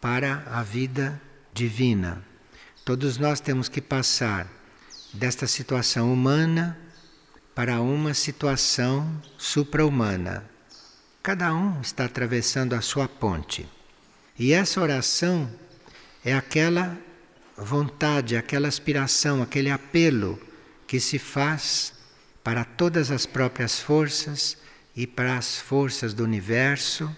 para 0.00 0.42
a 0.46 0.62
vida 0.62 1.20
divina. 1.52 2.22
Todos 2.84 3.18
nós 3.18 3.40
temos 3.40 3.68
que 3.68 3.80
passar 3.80 4.46
desta 5.12 5.46
situação 5.46 6.12
humana 6.12 6.78
para 7.54 7.80
uma 7.80 8.12
situação 8.12 9.20
supra-humana. 9.38 10.44
Cada 11.22 11.54
um 11.54 11.80
está 11.80 12.04
atravessando 12.04 12.74
a 12.74 12.80
sua 12.80 13.08
ponte. 13.08 13.66
E 14.38 14.52
essa 14.52 14.80
oração 14.80 15.50
é 16.24 16.34
aquela 16.34 16.96
vontade, 17.56 18.36
aquela 18.36 18.68
aspiração, 18.68 19.42
aquele 19.42 19.70
apelo 19.70 20.38
que 20.86 21.00
se 21.00 21.18
faz 21.18 21.94
para 22.44 22.64
todas 22.64 23.10
as 23.10 23.26
próprias 23.26 23.80
forças 23.80 24.56
e 24.94 25.06
para 25.06 25.36
as 25.36 25.58
forças 25.58 26.14
do 26.14 26.22
universo, 26.22 27.10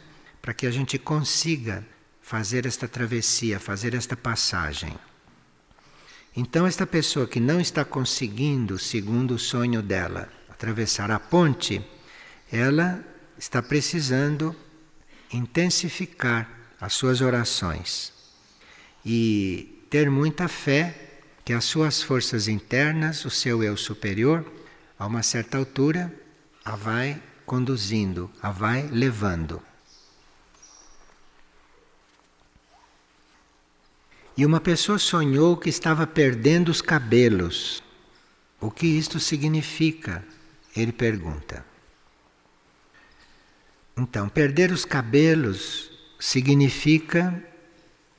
para 0.49 0.55
que 0.55 0.67
a 0.67 0.71
gente 0.71 0.99
consiga 0.99 1.87
fazer 2.23 2.65
esta 2.65 2.89
travessia, 2.89 3.61
fazer 3.61 3.93
esta 3.93 4.17
passagem. 4.17 4.99
Então, 6.35 6.67
esta 6.67 6.87
pessoa 6.87 7.27
que 7.27 7.39
não 7.39 7.61
está 7.61 7.85
conseguindo, 7.85 8.79
segundo 8.79 9.35
o 9.35 9.39
sonho 9.39 9.83
dela, 9.83 10.27
atravessar 10.49 11.11
a 11.11 11.21
ponte, 11.21 11.85
ela 12.51 13.05
está 13.37 13.61
precisando 13.61 14.57
intensificar 15.31 16.49
as 16.81 16.95
suas 16.95 17.21
orações 17.21 18.11
e 19.05 19.85
ter 19.91 20.11
muita 20.11 20.49
fé 20.49 21.21
que 21.45 21.53
as 21.53 21.67
suas 21.67 22.03
forças 22.03 22.49
internas, 22.49 23.23
o 23.27 23.31
seu 23.31 23.63
eu 23.63 23.77
superior, 23.77 24.51
a 24.99 25.07
uma 25.07 25.23
certa 25.23 25.59
altura, 25.59 26.11
a 26.65 26.75
vai 26.75 27.23
conduzindo, 27.45 28.31
a 28.41 28.51
vai 28.51 28.89
levando. 28.91 29.68
E 34.39 34.47
uma 34.47 34.61
pessoa 34.61 35.01
sonhou 35.01 35.57
que 35.57 35.69
estava 35.69 36.07
perdendo 36.07 36.69
os 36.69 36.81
cabelos. 36.81 37.83
O 38.61 38.71
que 38.71 38.87
isto 38.87 39.19
significa? 39.19 40.25
Ele 40.77 40.93
pergunta. 40.93 41.67
Então, 43.97 44.29
perder 44.29 44.71
os 44.71 44.85
cabelos 44.85 45.91
significa 46.21 47.43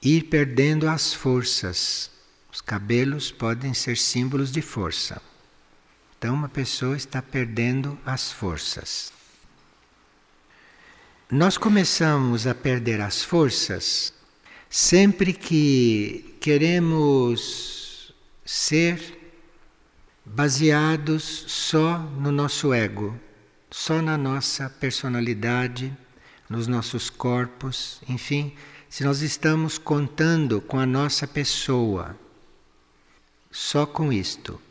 ir 0.01 0.23
perdendo 0.23 0.89
as 0.89 1.13
forças. 1.13 2.11
Os 2.51 2.59
cabelos 2.59 3.31
podem 3.31 3.73
ser 3.73 3.95
símbolos 3.95 4.51
de 4.51 4.61
força. 4.61 5.21
Então, 6.17 6.35
uma 6.35 6.49
pessoa 6.49 6.97
está 6.97 7.21
perdendo 7.21 7.97
as 8.05 8.29
forças. 8.29 9.13
Nós 11.31 11.57
começamos 11.57 12.45
a 12.45 12.53
perder 12.53 12.99
as 12.99 13.23
forças 13.23 14.18
Sempre 14.69 15.33
que 15.33 16.35
queremos 16.39 18.13
ser 18.45 19.17
baseados 20.23 21.23
só 21.47 21.97
no 21.97 22.31
nosso 22.31 22.71
ego, 22.71 23.19
só 23.71 23.99
na 23.99 24.15
nossa 24.15 24.69
personalidade, 24.69 25.91
nos 26.47 26.67
nossos 26.67 27.09
corpos, 27.09 27.99
enfim, 28.07 28.53
se 28.87 29.03
nós 29.03 29.21
estamos 29.21 29.79
contando 29.79 30.61
com 30.61 30.79
a 30.79 30.85
nossa 30.85 31.25
pessoa, 31.25 32.15
só 33.49 33.87
com 33.87 34.13
isto. 34.13 34.61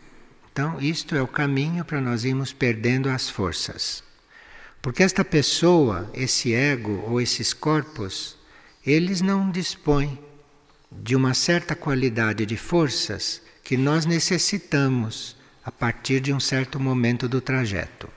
Então, 0.52 0.80
isto 0.80 1.16
é 1.16 1.22
o 1.22 1.26
caminho 1.26 1.84
para 1.84 2.00
nós 2.00 2.24
irmos 2.24 2.52
perdendo 2.52 3.08
as 3.08 3.28
forças. 3.28 4.04
Porque 4.80 5.02
esta 5.02 5.24
pessoa, 5.24 6.08
esse 6.14 6.54
ego 6.54 7.02
ou 7.04 7.20
esses 7.20 7.52
corpos, 7.52 8.38
eles 8.90 9.20
não 9.20 9.51
dispõem 9.51 10.18
de 10.90 11.14
uma 11.14 11.35
certa 11.35 11.74
qualidade 11.74 12.46
de 12.46 12.57
forças 12.57 13.42
que 13.62 13.77
nós 13.77 14.07
necessitamos 14.07 15.37
a 15.62 15.70
partir 15.70 16.20
de 16.20 16.33
um 16.33 16.40
certo 16.40 16.81
momento 16.81 17.29
do 17.29 17.40
trajeto. 17.40 18.09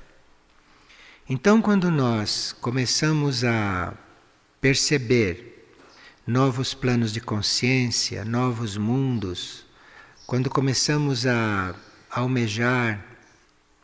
Então, 1.27 1.61
quando 1.61 1.91
nós 1.91 2.55
começamos 2.61 3.43
a 3.43 3.93
perceber 4.61 5.75
novos 6.25 6.73
planos 6.73 7.11
de 7.11 7.19
consciência, 7.19 8.23
novos 8.23 8.77
mundos, 8.77 9.65
quando 10.25 10.49
começamos 10.49 11.27
a 11.27 11.75
almejar 12.09 13.03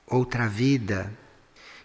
outra 0.06 0.48
vida, 0.48 1.12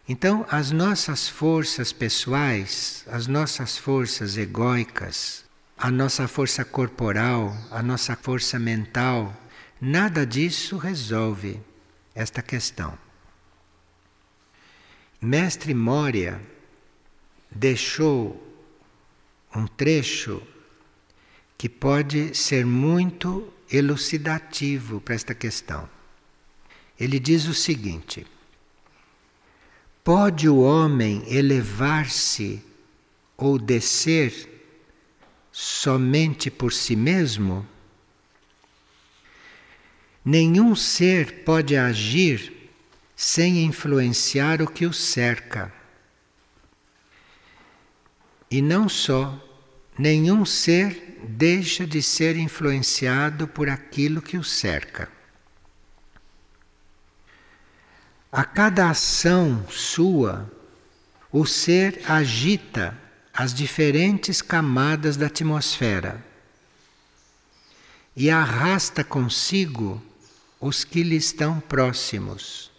então 0.08 0.44
as 0.50 0.70
nossas 0.70 1.28
forças 1.28 1.92
pessoais, 1.92 3.04
as 3.06 3.26
nossas 3.26 3.76
forças 3.76 4.36
egóicas, 4.36 5.44
a 5.76 5.90
nossa 5.90 6.28
força 6.28 6.64
corporal, 6.64 7.56
a 7.70 7.82
nossa 7.82 8.16
força 8.16 8.58
mental, 8.58 9.34
nada 9.80 10.26
disso 10.26 10.76
resolve 10.76 11.60
esta 12.14 12.42
questão. 12.42 12.96
Mestre 15.20 15.72
Moria 15.72 16.40
deixou 17.50 18.40
um 19.54 19.66
trecho 19.66 20.42
que 21.56 21.68
pode 21.68 22.36
ser 22.36 22.66
muito 22.66 23.52
elucidativo 23.70 25.00
para 25.00 25.14
esta 25.14 25.34
questão. 25.34 25.88
Ele 26.98 27.20
diz 27.20 27.46
o 27.46 27.54
seguinte: 27.54 28.26
Pode 30.04 30.48
o 30.48 30.58
homem 30.58 31.22
elevar-se 31.28 32.60
ou 33.36 33.56
descer 33.56 34.48
somente 35.52 36.50
por 36.50 36.72
si 36.72 36.96
mesmo? 36.96 37.64
Nenhum 40.24 40.74
ser 40.74 41.44
pode 41.44 41.76
agir 41.76 42.70
sem 43.14 43.62
influenciar 43.64 44.60
o 44.60 44.66
que 44.66 44.86
o 44.86 44.92
cerca. 44.92 45.72
E 48.50 48.60
não 48.60 48.88
só, 48.88 49.40
nenhum 49.96 50.44
ser 50.44 51.20
deixa 51.28 51.86
de 51.86 52.02
ser 52.02 52.36
influenciado 52.36 53.46
por 53.46 53.68
aquilo 53.68 54.20
que 54.20 54.36
o 54.36 54.42
cerca. 54.42 55.08
A 58.32 58.44
cada 58.44 58.88
ação 58.88 59.62
sua, 59.68 60.50
o 61.30 61.44
ser 61.44 62.00
agita 62.08 62.98
as 63.30 63.52
diferentes 63.52 64.40
camadas 64.40 65.18
da 65.18 65.26
atmosfera 65.26 66.24
e 68.16 68.30
arrasta 68.30 69.04
consigo 69.04 70.02
os 70.58 70.82
que 70.82 71.02
lhe 71.02 71.16
estão 71.16 71.60
próximos. 71.60 72.70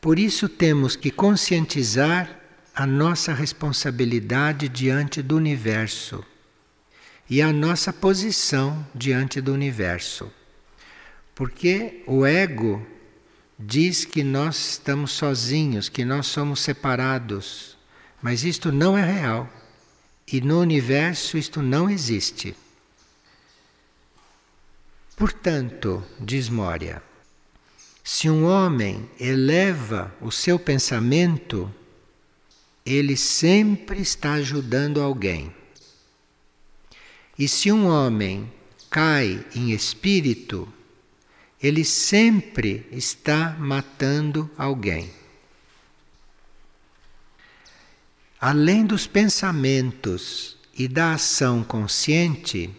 Por 0.00 0.16
isso 0.16 0.48
temos 0.48 0.94
que 0.94 1.10
conscientizar 1.10 2.38
a 2.72 2.86
nossa 2.86 3.34
responsabilidade 3.34 4.68
diante 4.68 5.20
do 5.20 5.34
universo 5.34 6.24
e 7.28 7.42
a 7.42 7.52
nossa 7.52 7.92
posição 7.92 8.86
diante 8.94 9.40
do 9.40 9.52
universo. 9.52 10.32
Porque 11.34 12.04
o 12.06 12.24
ego 12.24 12.86
diz 13.58 14.04
que 14.04 14.22
nós 14.22 14.72
estamos 14.72 15.12
sozinhos, 15.12 15.88
que 15.88 16.04
nós 16.04 16.26
somos 16.26 16.60
separados, 16.60 17.76
mas 18.20 18.44
isto 18.44 18.70
não 18.70 18.96
é 18.96 19.04
real. 19.04 19.48
E 20.30 20.40
no 20.40 20.60
universo 20.60 21.38
isto 21.38 21.62
não 21.62 21.88
existe. 21.88 22.56
Portanto, 25.16 26.04
diz 26.20 26.48
Moria, 26.48 27.02
se 28.02 28.28
um 28.28 28.44
homem 28.44 29.08
eleva 29.18 30.14
o 30.20 30.30
seu 30.30 30.58
pensamento, 30.58 31.72
ele 32.84 33.16
sempre 33.16 34.00
está 34.00 34.34
ajudando 34.34 35.00
alguém. 35.00 35.54
E 37.38 37.48
se 37.48 37.70
um 37.72 37.86
homem 37.86 38.52
cai 38.90 39.44
em 39.54 39.72
espírito, 39.72 40.72
ele 41.62 41.84
sempre 41.84 42.86
está 42.92 43.56
matando 43.58 44.50
alguém. 44.56 45.10
Além 48.38 48.84
dos 48.84 49.06
pensamentos 49.06 50.58
e 50.78 50.86
da 50.86 51.14
ação 51.14 51.64
consciente, 51.64 52.70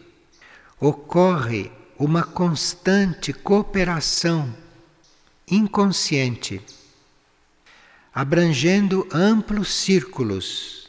ocorre 0.79 1.71
uma 1.97 2.23
constante 2.23 3.33
cooperação 3.33 4.55
inconsciente, 5.49 6.61
abrangendo 8.13 9.07
amplos 9.11 9.73
círculos, 9.73 10.87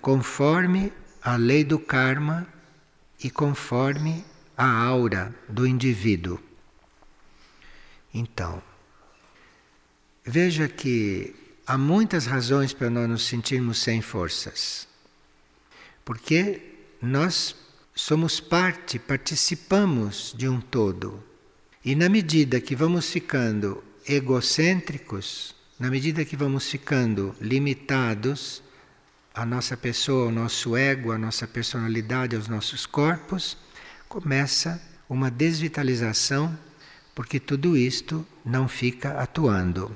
conforme 0.00 0.90
a 1.20 1.36
lei 1.36 1.62
do 1.62 1.78
karma 1.78 2.46
e 3.22 3.30
conforme 3.30 4.24
a 4.56 4.66
aura 4.66 5.34
do 5.48 5.66
indivíduo. 5.66 6.47
Então, 8.18 8.60
veja 10.24 10.68
que 10.68 11.32
há 11.64 11.78
muitas 11.78 12.26
razões 12.26 12.72
para 12.72 12.90
nós 12.90 13.08
nos 13.08 13.26
sentirmos 13.26 13.78
sem 13.78 14.02
forças. 14.02 14.88
Porque 16.04 16.60
nós 17.00 17.54
somos 17.94 18.40
parte, 18.40 18.98
participamos 18.98 20.34
de 20.36 20.48
um 20.48 20.60
todo. 20.60 21.22
E 21.84 21.94
na 21.94 22.08
medida 22.08 22.60
que 22.60 22.74
vamos 22.74 23.08
ficando 23.08 23.84
egocêntricos, 24.04 25.54
na 25.78 25.88
medida 25.88 26.24
que 26.24 26.36
vamos 26.36 26.68
ficando 26.68 27.36
limitados 27.40 28.64
à 29.32 29.46
nossa 29.46 29.76
pessoa, 29.76 30.24
ao 30.26 30.32
nosso 30.32 30.76
ego, 30.76 31.12
à 31.12 31.18
nossa 31.18 31.46
personalidade, 31.46 32.34
aos 32.34 32.48
nossos 32.48 32.84
corpos, 32.84 33.56
começa 34.08 34.82
uma 35.08 35.30
desvitalização, 35.30 36.58
porque 37.18 37.40
tudo 37.40 37.76
isto 37.76 38.24
não 38.44 38.68
fica 38.68 39.20
atuando. 39.20 39.90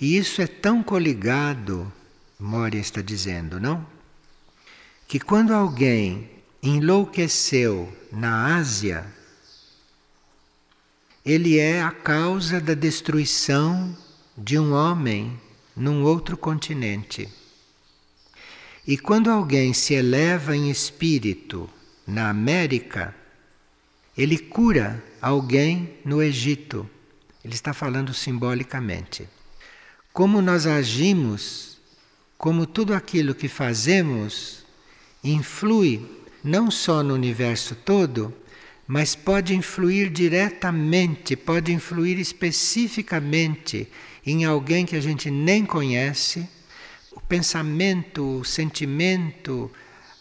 E 0.00 0.16
isso 0.16 0.40
é 0.40 0.46
tão 0.46 0.80
coligado, 0.80 1.92
Moria 2.38 2.80
está 2.80 3.02
dizendo, 3.02 3.58
não? 3.58 3.84
que 5.08 5.18
quando 5.18 5.52
alguém 5.52 6.30
enlouqueceu 6.62 7.92
na 8.12 8.54
Ásia, 8.54 9.12
ele 11.26 11.58
é 11.58 11.82
a 11.82 11.90
causa 11.90 12.60
da 12.60 12.74
destruição 12.74 13.98
de 14.38 14.56
um 14.56 14.72
homem 14.72 15.36
num 15.74 16.04
outro 16.04 16.36
continente. 16.36 17.28
E 18.86 18.96
quando 18.96 19.28
alguém 19.32 19.74
se 19.74 19.94
eleva 19.94 20.56
em 20.56 20.70
espírito 20.70 21.68
na 22.06 22.30
América, 22.30 23.12
ele 24.16 24.38
cura 24.38 25.02
alguém 25.24 25.94
no 26.04 26.22
Egito. 26.22 26.88
Ele 27.42 27.54
está 27.54 27.72
falando 27.72 28.12
simbolicamente. 28.12 29.26
Como 30.12 30.42
nós 30.42 30.66
agimos, 30.66 31.78
como 32.36 32.66
tudo 32.66 32.92
aquilo 32.92 33.34
que 33.34 33.48
fazemos 33.48 34.66
influi 35.22 36.06
não 36.42 36.70
só 36.70 37.02
no 37.02 37.14
universo 37.14 37.74
todo, 37.74 38.34
mas 38.86 39.14
pode 39.14 39.54
influir 39.54 40.10
diretamente, 40.10 41.34
pode 41.34 41.72
influir 41.72 42.18
especificamente 42.18 43.88
em 44.26 44.44
alguém 44.44 44.84
que 44.84 44.94
a 44.94 45.00
gente 45.00 45.30
nem 45.30 45.64
conhece. 45.64 46.46
O 47.12 47.20
pensamento, 47.20 48.40
o 48.40 48.44
sentimento, 48.44 49.70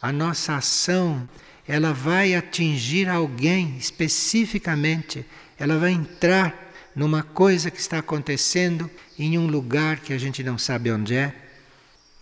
a 0.01 0.13
nossa 0.13 0.55
ação, 0.55 1.27
ela 1.67 1.93
vai 1.93 2.35
atingir 2.35 3.07
alguém 3.07 3.77
especificamente, 3.77 5.25
ela 5.57 5.77
vai 5.77 5.91
entrar 5.91 6.71
numa 6.95 7.23
coisa 7.23 7.71
que 7.71 7.79
está 7.79 7.99
acontecendo 7.99 8.89
em 9.17 9.37
um 9.37 9.47
lugar 9.47 9.99
que 9.99 10.13
a 10.13 10.17
gente 10.17 10.43
não 10.43 10.57
sabe 10.57 10.91
onde 10.91 11.15
é. 11.15 11.33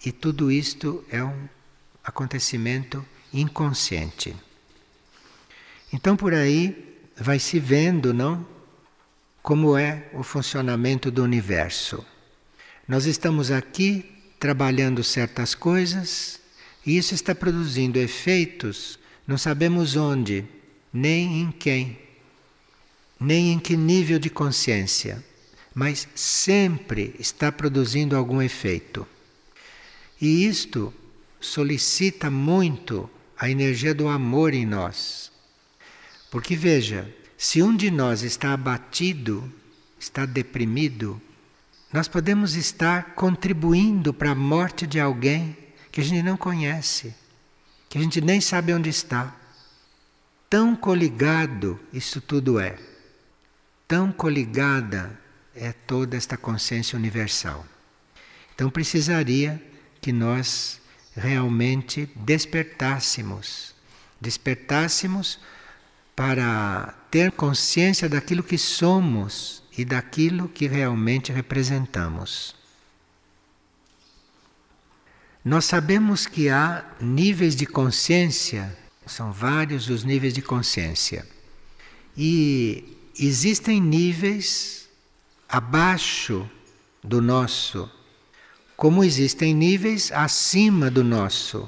E 0.05 0.11
tudo 0.11 0.51
isto 0.51 1.03
é 1.09 1.23
um 1.23 1.47
acontecimento 2.03 3.05
inconsciente. 3.33 4.35
Então 5.91 6.15
por 6.15 6.33
aí 6.33 6.99
vai 7.15 7.39
se 7.39 7.59
vendo, 7.59 8.13
não? 8.13 8.45
Como 9.41 9.77
é 9.77 10.07
o 10.13 10.23
funcionamento 10.23 11.09
do 11.11 11.23
universo. 11.23 12.05
Nós 12.87 13.05
estamos 13.05 13.51
aqui 13.51 14.05
trabalhando 14.39 15.03
certas 15.03 15.53
coisas 15.53 16.39
e 16.85 16.97
isso 16.97 17.13
está 17.13 17.35
produzindo 17.35 17.99
efeitos, 17.99 18.97
não 19.27 19.37
sabemos 19.37 19.95
onde, 19.95 20.45
nem 20.91 21.41
em 21.41 21.51
quem, 21.51 21.97
nem 23.19 23.53
em 23.53 23.59
que 23.59 23.77
nível 23.77 24.19
de 24.19 24.29
consciência, 24.29 25.23
mas 25.73 26.07
sempre 26.15 27.15
está 27.19 27.51
produzindo 27.51 28.15
algum 28.15 28.41
efeito. 28.41 29.07
E 30.19 30.45
isto 30.45 30.93
solicita 31.39 32.29
muito 32.29 33.09
a 33.37 33.49
energia 33.49 33.93
do 33.93 34.07
amor 34.07 34.53
em 34.53 34.65
nós. 34.65 35.31
Porque 36.29 36.55
veja, 36.55 37.11
Se 37.43 37.59
um 37.63 37.75
de 37.75 37.89
nós 37.89 38.21
está 38.21 38.53
abatido, 38.53 39.51
está 39.99 40.27
deprimido, 40.27 41.19
nós 41.91 42.07
podemos 42.07 42.53
estar 42.53 43.15
contribuindo 43.15 44.13
para 44.13 44.29
a 44.29 44.35
morte 44.35 44.85
de 44.85 44.99
alguém 44.99 45.57
que 45.91 46.01
a 46.01 46.03
gente 46.03 46.21
não 46.21 46.37
conhece, 46.37 47.15
que 47.91 47.97
a 47.97 48.01
gente 48.01 48.21
nem 48.21 48.39
sabe 48.39 48.73
onde 48.73 48.89
está. 48.89 49.35
Tão 50.49 50.77
coligado 50.77 51.77
isso 51.91 52.21
tudo 52.21 52.57
é. 52.57 52.79
Tão 53.85 54.13
coligada 54.13 55.19
é 55.53 55.73
toda 55.73 56.15
esta 56.15 56.37
consciência 56.37 56.97
universal. 56.97 57.65
Então 58.55 58.69
precisaria 58.69 59.61
que 59.99 60.13
nós 60.13 60.79
realmente 61.13 62.09
despertássemos, 62.15 63.75
despertássemos 64.21 65.37
para 66.15 66.95
ter 67.11 67.33
consciência 67.33 68.07
daquilo 68.07 68.41
que 68.41 68.57
somos 68.57 69.63
e 69.77 69.83
daquilo 69.83 70.47
que 70.47 70.65
realmente 70.65 71.33
representamos. 71.33 72.55
Nós 75.43 75.65
sabemos 75.65 76.27
que 76.27 76.49
há 76.49 76.85
níveis 77.01 77.55
de 77.55 77.65
consciência, 77.65 78.77
são 79.07 79.31
vários 79.31 79.89
os 79.89 80.03
níveis 80.03 80.35
de 80.35 80.41
consciência. 80.41 81.27
E 82.15 82.95
existem 83.19 83.81
níveis 83.81 84.87
abaixo 85.49 86.47
do 87.03 87.19
nosso, 87.19 87.89
como 88.77 89.03
existem 89.03 89.51
níveis 89.55 90.11
acima 90.11 90.91
do 90.91 91.03
nosso. 91.03 91.67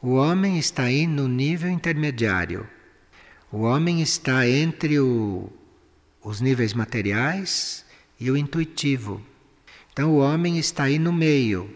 O 0.00 0.10
homem 0.10 0.56
está 0.56 0.84
aí 0.84 1.08
no 1.08 1.26
nível 1.26 1.68
intermediário. 1.68 2.68
O 3.50 3.62
homem 3.62 4.00
está 4.00 4.48
entre 4.48 5.00
o, 5.00 5.50
os 6.22 6.40
níveis 6.40 6.72
materiais 6.72 7.84
e 8.20 8.30
o 8.30 8.36
intuitivo. 8.36 9.20
Então 9.92 10.12
o 10.12 10.18
homem 10.18 10.56
está 10.56 10.84
aí 10.84 11.00
no 11.00 11.12
meio. 11.12 11.68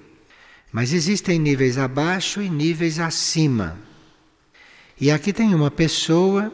Mas 0.72 0.92
existem 0.92 1.38
níveis 1.38 1.76
abaixo 1.76 2.40
e 2.40 2.48
níveis 2.48 2.98
acima. 2.98 3.76
E 5.00 5.10
aqui 5.10 5.32
tem 5.32 5.54
uma 5.54 5.70
pessoa 5.70 6.52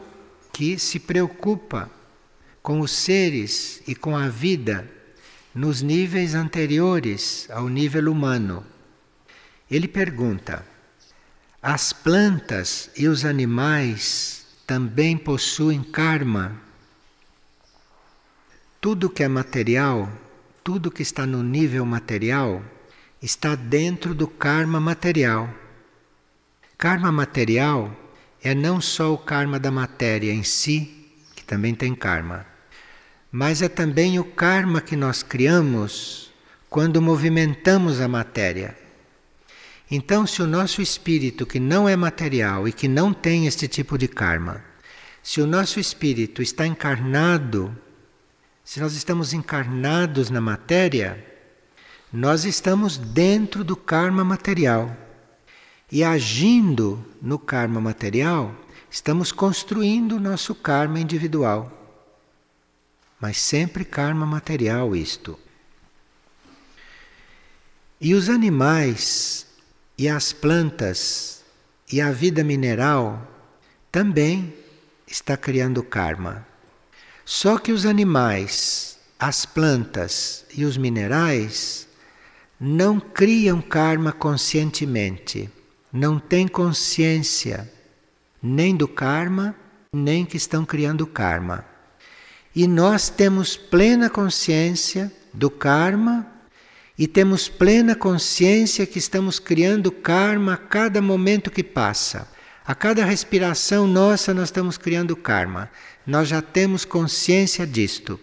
que 0.51 0.79
se 0.79 0.99
preocupa 0.99 1.91
com 2.63 2.79
os 2.79 2.91
seres 2.91 3.81
e 3.87 3.93
com 3.93 4.17
a 4.17 4.27
vida 4.27 4.89
nos 5.53 5.81
níveis 5.81 6.33
anteriores 6.33 7.47
ao 7.51 7.69
nível 7.69 8.11
humano. 8.11 8.65
Ele 9.69 9.87
pergunta: 9.87 10.65
as 11.61 11.93
plantas 11.93 12.89
e 12.95 13.07
os 13.07 13.23
animais 13.23 14.45
também 14.65 15.17
possuem 15.17 15.83
karma? 15.83 16.59
Tudo 18.81 19.09
que 19.09 19.23
é 19.23 19.27
material, 19.27 20.11
tudo 20.63 20.91
que 20.91 21.01
está 21.01 21.25
no 21.25 21.43
nível 21.43 21.85
material, 21.85 22.63
está 23.21 23.55
dentro 23.55 24.13
do 24.13 24.27
karma 24.27 24.79
material. 24.79 25.49
Karma 26.77 27.11
material 27.11 27.95
é 28.43 28.53
não 28.53 28.79
só 28.79 29.13
o 29.13 29.17
karma 29.17 29.59
da 29.59 29.71
matéria 29.71 30.31
em 30.31 30.43
si, 30.43 31.09
que 31.35 31.43
também 31.43 31.73
tem 31.73 31.95
karma, 31.95 32.45
mas 33.31 33.61
é 33.61 33.67
também 33.67 34.19
o 34.19 34.23
karma 34.23 34.81
que 34.81 34.95
nós 34.95 35.23
criamos 35.23 36.31
quando 36.69 37.01
movimentamos 37.01 37.99
a 37.99 38.07
matéria. 38.07 38.77
Então, 39.89 40.27
se 40.27 40.41
o 40.41 40.47
nosso 40.47 40.81
espírito, 40.81 41.45
que 41.45 41.59
não 41.59 41.87
é 41.87 41.95
material 41.95 42.67
e 42.67 42.73
que 42.73 42.87
não 42.87 43.13
tem 43.13 43.47
este 43.47 43.67
tipo 43.67 43.97
de 43.97 44.07
karma, 44.07 44.61
se 45.23 45.41
o 45.41 45.47
nosso 45.47 45.79
espírito 45.79 46.41
está 46.41 46.67
encarnado, 46.67 47.75
se 48.63 48.79
nós 48.79 48.93
estamos 48.93 49.33
encarnados 49.33 50.29
na 50.29 50.41
matéria, 50.41 51.23
nós 52.17 52.45
estamos 52.45 52.97
dentro 52.97 53.63
do 53.63 53.75
karma 53.75 54.23
material. 54.23 54.97
E 55.91 56.03
agindo 56.03 57.05
no 57.21 57.37
karma 57.37 57.79
material, 57.79 58.55
estamos 58.89 59.31
construindo 59.31 60.13
o 60.13 60.19
nosso 60.19 60.55
karma 60.55 60.99
individual. 60.99 61.71
Mas 63.21 63.37
sempre 63.37 63.85
karma 63.85 64.25
material 64.25 64.95
isto. 64.95 65.39
E 68.01 68.15
os 68.15 68.29
animais 68.29 69.45
e 69.95 70.09
as 70.09 70.33
plantas 70.33 71.43
e 71.91 72.01
a 72.01 72.11
vida 72.11 72.43
mineral 72.43 73.31
também 73.91 74.55
está 75.05 75.37
criando 75.37 75.83
karma. 75.83 76.47
Só 77.23 77.59
que 77.59 77.71
os 77.71 77.85
animais, 77.85 78.97
as 79.19 79.45
plantas 79.45 80.45
e 80.55 80.65
os 80.65 80.77
minerais 80.77 81.86
não 82.59 82.99
criam 82.99 83.61
karma 83.61 84.11
conscientemente, 84.11 85.49
não 85.93 86.19
têm 86.19 86.47
consciência 86.47 87.71
nem 88.41 88.75
do 88.75 88.87
karma, 88.87 89.55
nem 89.93 90.25
que 90.25 90.37
estão 90.37 90.65
criando 90.65 91.05
karma. 91.05 91.65
E 92.55 92.67
nós 92.67 93.09
temos 93.09 93.55
plena 93.55 94.09
consciência 94.09 95.11
do 95.33 95.49
karma 95.49 96.25
e 96.97 97.07
temos 97.07 97.47
plena 97.47 97.95
consciência 97.95 98.87
que 98.87 98.97
estamos 98.97 99.37
criando 99.39 99.91
karma 99.91 100.53
a 100.53 100.57
cada 100.57 101.01
momento 101.01 101.51
que 101.51 101.63
passa. 101.63 102.27
A 102.65 102.73
cada 102.73 103.05
respiração 103.05 103.87
nossa, 103.87 104.33
nós 104.33 104.45
estamos 104.45 104.77
criando 104.77 105.15
karma. 105.15 105.69
Nós 106.05 106.27
já 106.27 106.41
temos 106.41 106.83
consciência 106.83 107.65
disto. 107.67 108.19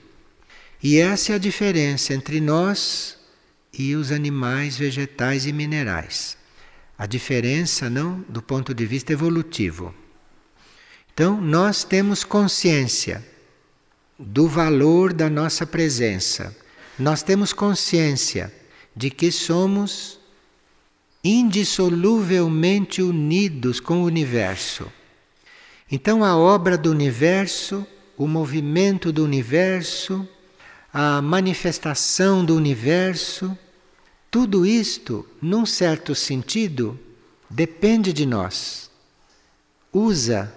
E 0.83 0.99
essa 0.99 1.33
é 1.33 1.35
a 1.37 1.38
diferença 1.38 2.12
entre 2.12 2.40
nós 2.40 3.13
e 3.79 3.95
os 3.95 4.13
animais, 4.13 4.77
vegetais 4.77 5.47
e 5.47 5.53
minerais. 5.53 6.37
A 6.97 7.07
diferença 7.07 7.91
não 7.91 8.25
do 8.29 8.41
ponto 8.41 8.73
de 8.73 8.87
vista 8.87 9.13
evolutivo. 9.13 9.95
Então, 11.13 11.41
nós 11.41 11.85
temos 11.85 12.25
consciência 12.25 13.25
do 14.19 14.49
valor 14.49 15.13
da 15.13 15.29
nossa 15.29 15.67
presença. 15.67 16.57
Nós 16.99 17.23
temos 17.23 17.53
consciência 17.53 18.53
de 18.95 19.11
que 19.11 19.31
somos 19.33 20.21
indissoluvelmente 21.23 23.03
unidos 23.03 23.81
com 23.81 24.03
o 24.03 24.05
universo. 24.05 24.91
Então, 25.91 26.25
a 26.25 26.37
obra 26.37 26.77
do 26.77 26.91
universo, 26.91 27.87
o 28.17 28.27
movimento 28.27 29.11
do 29.13 29.25
universo, 29.25 30.29
a 30.93 31.21
manifestação 31.21 32.45
do 32.45 32.55
universo, 32.55 33.57
tudo 34.35 34.66
isto, 34.66 35.25
num 35.40 35.64
certo 35.64 36.12
sentido, 36.12 36.99
depende 37.49 38.12
de 38.12 38.27
nós. 38.27 38.90
Usa 39.92 40.53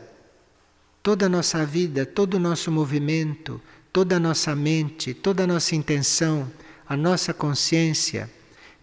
toda 1.04 1.28
a 1.28 1.30
nossa 1.30 1.64
vida, 1.64 2.04
todo 2.04 2.34
o 2.34 2.40
nosso 2.40 2.72
movimento, 2.72 3.62
toda 3.94 4.16
a 4.16 4.20
nossa 4.20 4.56
mente, 4.56 5.14
toda 5.14 5.44
a 5.44 5.48
nossa 5.48 5.76
intenção 5.76 6.52
a 6.90 6.98
nossa 6.98 7.36
consciência 7.36 8.28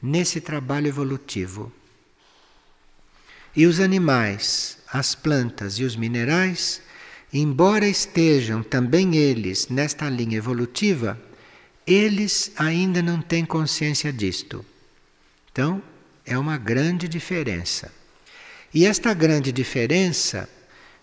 nesse 0.00 0.40
trabalho 0.40 0.86
evolutivo. 0.86 1.72
E 3.56 3.66
os 3.66 3.80
animais, 3.80 4.78
as 4.92 5.12
plantas 5.12 5.74
e 5.80 5.82
os 5.82 5.96
minerais, 5.96 6.80
embora 7.32 7.88
estejam 7.88 8.62
também 8.62 9.16
eles 9.16 9.66
nesta 9.66 10.08
linha 10.08 10.38
evolutiva, 10.38 11.20
eles 11.84 12.52
ainda 12.54 13.02
não 13.02 13.20
têm 13.20 13.44
consciência 13.44 14.12
disto. 14.12 14.64
Então, 15.54 15.80
é 16.26 16.36
uma 16.36 16.58
grande 16.58 17.06
diferença. 17.06 17.92
E 18.74 18.84
esta 18.84 19.14
grande 19.14 19.52
diferença 19.52 20.48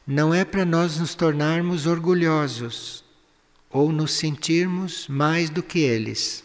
não 0.06 0.34
é 0.34 0.44
para 0.44 0.66
nós 0.66 0.98
nos 0.98 1.16
tornarmos 1.16 1.88
orgulhosos 1.88 3.02
ou 3.70 3.94
nos 3.94 4.12
sentirmos 4.12 5.08
mais 5.08 5.50
do 5.50 5.64
que 5.64 5.80
eles. 5.80 6.44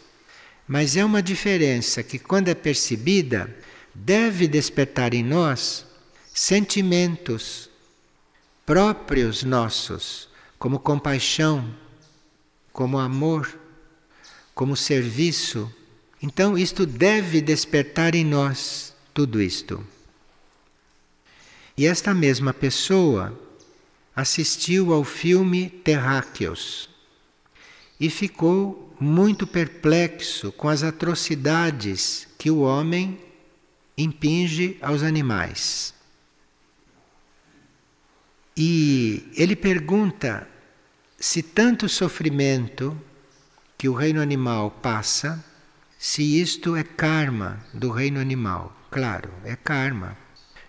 Mas 0.65 0.95
é 0.95 1.03
uma 1.03 1.21
diferença 1.21 2.01
que, 2.01 2.17
quando 2.17 2.47
é 2.47 2.55
percebida, 2.55 3.53
deve 3.93 4.47
despertar 4.47 5.13
em 5.13 5.21
nós 5.21 5.85
sentimentos 6.33 7.69
próprios 8.65 9.43
nossos, 9.43 10.29
como 10.57 10.79
compaixão, 10.79 11.75
como 12.71 12.97
amor, 12.97 13.53
como 14.55 14.77
serviço. 14.77 15.69
Então, 16.21 16.57
isto 16.57 16.85
deve 16.85 17.41
despertar 17.41 18.15
em 18.15 18.25
nós 18.25 18.93
tudo 19.13 19.41
isto. 19.41 19.85
E 21.77 21.85
esta 21.85 22.13
mesma 22.13 22.53
pessoa 22.53 23.39
assistiu 24.15 24.91
ao 24.91 25.03
filme 25.03 25.69
Terráqueos 25.69 26.89
e 27.99 28.09
ficou 28.09 28.95
muito 28.99 29.45
perplexo 29.45 30.51
com 30.51 30.67
as 30.67 30.81
atrocidades 30.81 32.27
que 32.37 32.49
o 32.49 32.61
homem 32.61 33.19
impinge 33.95 34.77
aos 34.81 35.03
animais. 35.03 35.93
E 38.55 39.29
ele 39.35 39.55
pergunta 39.55 40.47
se 41.19 41.43
tanto 41.43 41.87
sofrimento 41.87 42.99
que 43.77 43.87
o 43.87 43.93
reino 43.93 44.19
animal 44.19 44.71
passa, 44.71 45.43
se 45.97 46.39
isto 46.39 46.75
é 46.75 46.83
karma 46.83 47.63
do 47.73 47.91
reino 47.91 48.19
animal. 48.19 48.75
Claro, 48.91 49.31
é 49.43 49.55
karma. 49.55 50.17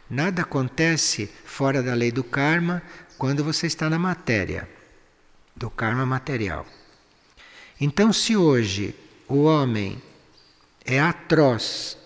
Nada 0.09 0.43
acontece 0.43 1.31
fora 1.45 1.83
da 1.83 1.95
lei 1.95 2.11
do 2.11 2.25
karma 2.25 2.83
quando 3.19 3.45
você 3.45 3.67
está 3.67 3.91
na 3.91 3.99
matéria, 3.99 4.69
do 5.55 5.69
karma 5.69 6.07
material. 6.07 6.67
Então, 7.81 8.13
se 8.13 8.37
hoje 8.37 8.95
o 9.29 9.43
homem 9.45 10.03
é 10.85 10.99
atroz 10.99 11.99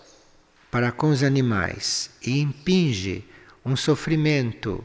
para 0.69 0.91
com 0.91 1.09
os 1.09 1.23
animais 1.23 2.09
e 2.21 2.39
impinge 2.39 3.23
um 3.65 3.75
sofrimento 3.75 4.83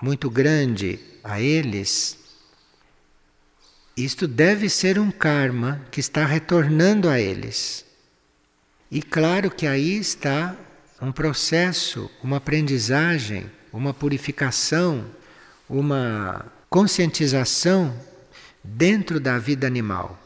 muito 0.00 0.30
grande 0.30 1.00
a 1.24 1.40
eles, 1.40 2.18
isto 3.96 4.26
deve 4.26 4.68
ser 4.68 4.98
um 4.98 5.10
karma 5.10 5.80
que 5.90 6.00
está 6.00 6.24
retornando 6.24 7.08
a 7.08 7.20
eles. 7.20 7.84
E 8.90 9.02
claro 9.02 9.50
que 9.50 9.66
aí 9.66 9.96
está 9.96 10.56
um 11.00 11.12
processo, 11.12 12.10
uma 12.22 12.36
aprendizagem, 12.36 13.50
uma 13.72 13.92
purificação, 13.92 15.04
uma 15.68 16.46
conscientização 16.68 17.94
dentro 18.62 19.18
da 19.18 19.38
vida 19.38 19.66
animal. 19.66 20.18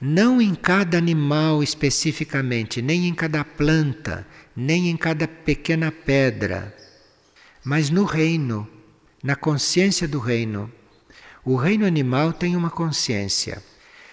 Não 0.00 0.40
em 0.40 0.54
cada 0.54 0.98
animal 0.98 1.62
especificamente, 1.62 2.82
nem 2.82 3.06
em 3.06 3.14
cada 3.14 3.44
planta, 3.44 4.26
nem 4.54 4.88
em 4.88 4.96
cada 4.96 5.26
pequena 5.26 5.90
pedra, 5.92 6.76
mas 7.64 7.88
no 7.88 8.04
reino, 8.04 8.68
na 9.22 9.36
consciência 9.36 10.08
do 10.08 10.18
reino. 10.18 10.70
O 11.44 11.56
reino 11.56 11.84
animal 11.84 12.32
tem 12.32 12.54
uma 12.54 12.70
consciência. 12.70 13.62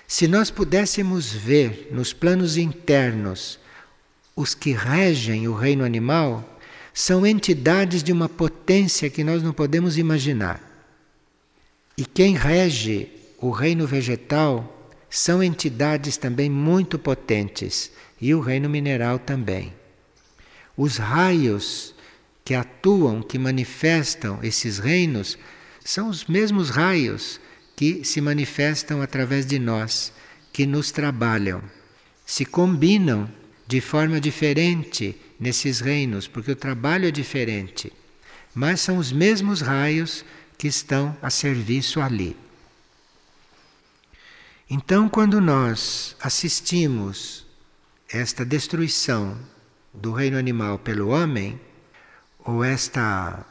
Se 0.08 0.28
nós 0.28 0.50
pudéssemos 0.50 1.32
ver 1.32 1.90
nos 1.92 2.12
planos 2.12 2.58
internos 2.58 3.60
os 4.36 4.56
que 4.56 4.72
regem 4.72 5.48
o 5.48 5.54
reino 5.54 5.84
animal, 5.84 6.60
são 6.94 7.28
entidades 7.28 8.02
de 8.02 8.12
uma 8.12 8.28
potência 8.28 9.10
que 9.10 9.24
nós 9.24 9.44
não 9.44 9.54
podemos 9.54 9.98
imaginar. 9.98 10.60
E 11.96 12.04
quem 12.04 12.36
rege 12.36 13.10
o 13.38 13.52
reino 13.52 13.86
vegetal 13.86 14.92
são 15.10 15.44
entidades 15.44 16.18
também 16.18 16.50
muito 16.50 16.98
potentes, 16.98 17.92
e 18.20 18.34
o 18.34 18.40
reino 18.40 18.70
mineral 18.70 19.20
também. 19.20 19.74
Os 20.76 20.98
raios 20.98 21.94
que 22.44 22.54
atuam, 22.56 23.22
que 23.22 23.38
manifestam 23.38 24.40
esses 24.42 24.80
reinos, 24.80 25.38
são 25.84 26.10
os 26.10 26.26
mesmos 26.26 26.70
raios 26.70 27.40
que 27.76 28.04
se 28.04 28.20
manifestam 28.22 29.02
através 29.02 29.46
de 29.46 29.58
nós, 29.58 30.12
que 30.52 30.66
nos 30.66 30.92
trabalham. 30.92 31.62
Se 32.26 32.46
combinam 32.46 33.30
de 33.68 33.80
forma 33.80 34.20
diferente 34.20 35.16
nesses 35.40 35.80
reinos, 35.80 36.28
porque 36.28 36.52
o 36.52 36.56
trabalho 36.56 37.08
é 37.08 37.12
diferente, 37.12 37.94
mas 38.54 38.82
são 38.82 38.98
os 38.98 39.12
mesmos 39.12 39.62
raios 39.62 40.26
que 40.58 40.68
estão 40.68 41.16
a 41.22 41.30
serviço 41.30 42.02
ali. 42.02 42.36
Então, 44.70 45.08
quando 45.08 45.40
nós 45.40 46.16
assistimos 46.22 47.48
esta 48.10 48.46
destruição 48.46 49.40
do 49.94 50.12
reino 50.12 50.38
animal 50.38 50.78
pelo 50.78 51.10
homem, 51.10 51.60
ou 52.40 52.64
esta 52.64 53.46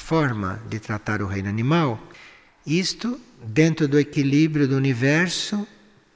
forma 0.00 0.60
de 0.68 0.80
tratar 0.80 1.22
o 1.22 1.26
reino 1.26 1.48
animal, 1.48 2.00
isto, 2.66 3.20
dentro 3.44 3.86
do 3.86 4.00
equilíbrio 4.00 4.66
do 4.66 4.76
universo, 4.76 5.66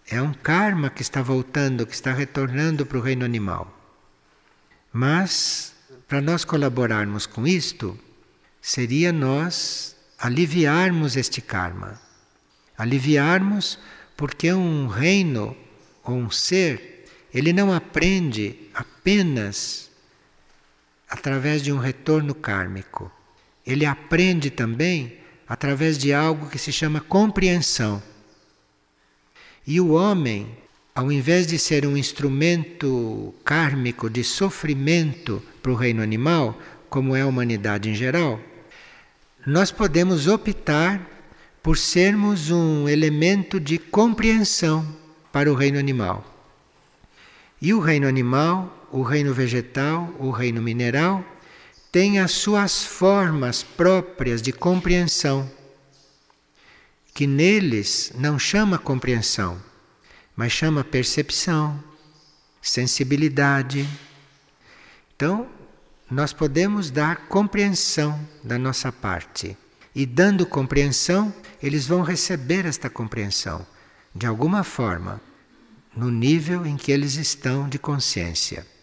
é 0.08 0.20
um 0.20 0.32
karma 0.32 0.90
que 0.90 1.02
está 1.02 1.22
voltando, 1.22 1.86
que 1.86 1.94
está 1.94 2.12
retornando 2.12 2.84
para 2.84 2.98
o 2.98 3.00
reino 3.00 3.24
animal. 3.24 3.72
Mas, 4.92 5.74
para 6.08 6.20
nós 6.20 6.44
colaborarmos 6.44 7.26
com 7.26 7.46
isto, 7.46 7.98
seria 8.60 9.12
nós 9.12 9.94
aliviarmos 10.18 11.16
este 11.16 11.40
karma. 11.40 12.00
Aliviarmos 12.76 13.78
porque 14.16 14.52
um 14.52 14.88
reino 14.88 15.56
ou 16.02 16.16
um 16.16 16.30
ser, 16.30 17.06
ele 17.32 17.52
não 17.52 17.72
aprende 17.72 18.70
apenas 18.74 19.90
através 21.08 21.62
de 21.62 21.72
um 21.72 21.78
retorno 21.78 22.34
kármico 22.34 23.10
ele 23.66 23.86
aprende 23.86 24.50
também 24.50 25.18
através 25.48 25.96
de 25.98 26.12
algo 26.12 26.48
que 26.48 26.58
se 26.58 26.72
chama 26.72 27.00
compreensão. 27.00 28.02
E 29.66 29.80
o 29.80 29.92
homem, 29.92 30.48
ao 30.94 31.10
invés 31.10 31.46
de 31.46 31.58
ser 31.58 31.86
um 31.86 31.96
instrumento 31.96 33.34
kármico 33.44 34.10
de 34.10 34.22
sofrimento 34.22 35.42
para 35.62 35.72
o 35.72 35.74
reino 35.74 36.02
animal, 36.02 36.58
como 36.90 37.16
é 37.16 37.22
a 37.22 37.26
humanidade 37.26 37.88
em 37.88 37.94
geral, 37.94 38.38
nós 39.46 39.70
podemos 39.70 40.26
optar 40.26 41.00
por 41.62 41.78
sermos 41.78 42.50
um 42.50 42.88
elemento 42.88 43.58
de 43.58 43.78
compreensão 43.78 44.86
para 45.32 45.50
o 45.50 45.54
reino 45.54 45.78
animal. 45.78 46.24
E 47.60 47.72
o 47.72 47.80
reino 47.80 48.06
animal, 48.06 48.86
o 48.92 49.02
reino 49.02 49.32
vegetal, 49.32 50.14
o 50.18 50.30
reino 50.30 50.60
mineral 50.60 51.24
tem 51.94 52.18
as 52.18 52.32
suas 52.32 52.82
formas 52.82 53.62
próprias 53.62 54.42
de 54.42 54.50
compreensão, 54.52 55.48
que 57.14 57.24
neles 57.24 58.10
não 58.16 58.36
chama 58.36 58.80
compreensão, 58.80 59.62
mas 60.34 60.50
chama 60.50 60.82
percepção, 60.82 61.80
sensibilidade. 62.60 63.88
Então, 65.14 65.48
nós 66.10 66.32
podemos 66.32 66.90
dar 66.90 67.28
compreensão 67.28 68.18
da 68.42 68.58
nossa 68.58 68.90
parte. 68.90 69.56
E 69.94 70.04
dando 70.04 70.44
compreensão, 70.44 71.32
eles 71.62 71.86
vão 71.86 72.02
receber 72.02 72.66
esta 72.66 72.90
compreensão, 72.90 73.64
de 74.12 74.26
alguma 74.26 74.64
forma, 74.64 75.20
no 75.96 76.10
nível 76.10 76.66
em 76.66 76.76
que 76.76 76.90
eles 76.90 77.14
estão 77.14 77.68
de 77.68 77.78
consciência. 77.78 78.73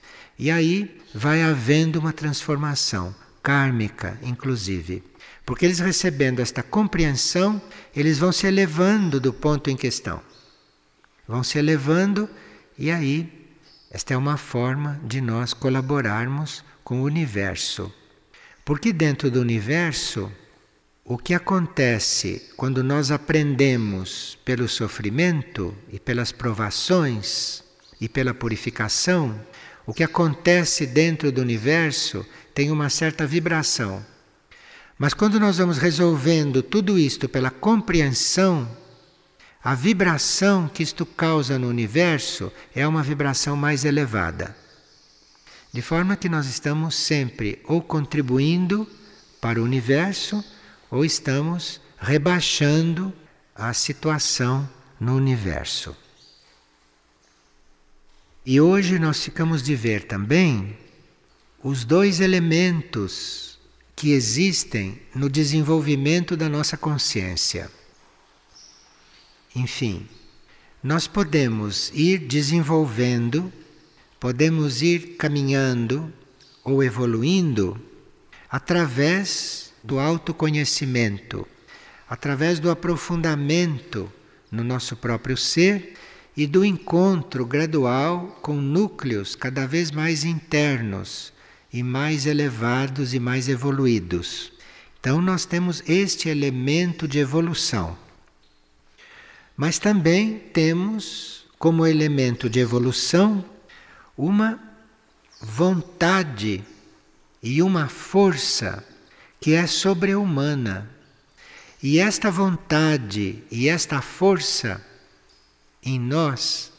E 0.42 0.50
aí 0.50 1.00
vai 1.14 1.44
havendo 1.44 2.00
uma 2.00 2.12
transformação 2.12 3.14
kármica, 3.44 4.18
inclusive. 4.24 5.04
Porque 5.46 5.66
eles 5.66 5.78
recebendo 5.78 6.40
esta 6.40 6.64
compreensão, 6.64 7.62
eles 7.96 8.18
vão 8.18 8.32
se 8.32 8.48
elevando 8.48 9.20
do 9.20 9.32
ponto 9.32 9.70
em 9.70 9.78
questão. 9.78 10.20
Vão 11.28 11.44
se 11.44 11.60
elevando 11.60 12.28
e 12.76 12.90
aí 12.90 13.32
esta 13.92 14.16
é 14.16 14.18
uma 14.18 14.36
forma 14.36 15.00
de 15.04 15.22
nós 15.22 15.54
colaborarmos 15.54 16.66
com 16.84 17.02
o 17.02 17.06
universo. 17.06 17.94
Porque 18.66 18.92
dentro 18.92 19.30
do 19.30 19.40
universo, 19.40 20.32
o 21.06 21.20
que 21.20 21.36
acontece 21.36 22.50
quando 22.58 22.84
nós 22.84 23.12
aprendemos 23.12 24.40
pelo 24.44 24.68
sofrimento 24.68 25.78
e 25.88 26.00
pelas 26.00 26.32
provações 26.32 27.64
e 28.00 28.10
pela 28.10 28.34
purificação, 28.34 29.40
o 29.86 29.94
que 29.94 30.04
acontece 30.04 30.86
dentro 30.86 31.32
do 31.32 31.42
universo 31.42 32.26
tem 32.54 32.72
uma 32.72 32.90
certa 32.90 33.26
vibração. 33.26 34.06
Mas 34.98 35.14
quando 35.14 35.40
nós 35.40 35.58
vamos 35.58 35.78
resolvendo 35.78 36.62
tudo 36.62 37.00
isto 37.00 37.28
pela 37.28 37.50
compreensão, 37.50 38.70
a 39.64 39.74
vibração 39.74 40.68
que 40.68 40.84
isto 40.84 41.06
causa 41.06 41.58
no 41.58 41.68
universo 41.68 42.52
é 42.76 42.88
uma 42.88 43.02
vibração 43.02 43.56
mais 43.56 43.86
elevada. 43.86 44.56
De 45.74 45.82
forma 45.82 46.16
que 46.16 46.30
nós 46.30 46.48
estamos 46.48 46.96
sempre 46.96 47.62
ou 47.66 47.82
contribuindo 47.82 48.88
para 49.40 49.60
o 49.60 49.64
universo 49.64 50.44
ou 50.90 51.06
estamos 51.06 51.80
rebaixando 51.98 53.14
a 53.56 53.74
situação 53.74 54.70
no 55.00 55.16
universo. 55.16 55.96
E 58.44 58.60
hoje 58.60 58.98
nós 58.98 59.24
ficamos 59.24 59.62
de 59.62 59.76
ver 59.76 60.06
também 60.06 60.76
os 61.64 61.86
dois 61.86 62.20
elementos 62.20 63.60
que 63.96 64.14
existem 64.14 65.00
no 65.14 65.30
desenvolvimento 65.30 66.36
da 66.36 66.50
nossa 66.50 66.76
consciência. 66.76 67.70
Enfim, 69.56 70.08
nós 70.82 71.06
podemos 71.06 71.92
ir 71.94 72.18
desenvolvendo, 72.18 73.54
podemos 74.20 74.82
ir 74.82 75.18
caminhando 75.18 76.12
ou 76.64 76.84
evoluindo 76.84 77.80
através 78.50 79.72
do 79.84 80.00
autoconhecimento, 80.00 81.48
através 82.10 82.60
do 82.60 82.72
aprofundamento 82.72 84.12
no 84.52 84.64
nosso 84.64 84.96
próprio 84.96 85.38
ser 85.38 85.96
e 86.42 86.48
do 86.48 86.66
encontro 86.66 87.46
gradual 87.46 88.40
com 88.42 88.56
núcleos 88.56 89.36
cada 89.36 89.68
vez 89.68 89.92
mais 89.92 90.24
internos 90.24 91.32
e 91.72 91.84
mais 91.84 92.26
elevados 92.26 93.14
e 93.14 93.20
mais 93.20 93.48
evoluídos, 93.48 94.52
Então, 95.00 95.22
nós 95.22 95.46
temos 95.46 95.84
este 95.88 96.30
elemento 96.30 97.08
de 97.08 97.20
evolução. 97.20 97.96
Mas 99.56 99.78
também 99.78 100.40
temos 100.52 101.46
como 101.60 101.86
elemento 101.86 102.50
de 102.50 102.60
evolução 102.60 103.46
uma 104.18 104.60
vontade 105.40 106.64
e 107.42 107.62
uma 107.62 107.88
força 107.88 108.84
que 109.40 109.54
é 109.54 109.68
sobre-humana. 109.68 110.90
E 111.84 112.00
esta 112.00 112.32
vontade 112.32 113.44
e 113.52 113.70
esta 113.70 114.02
força 114.02 114.84
em 115.84 116.00
nós 116.00 116.72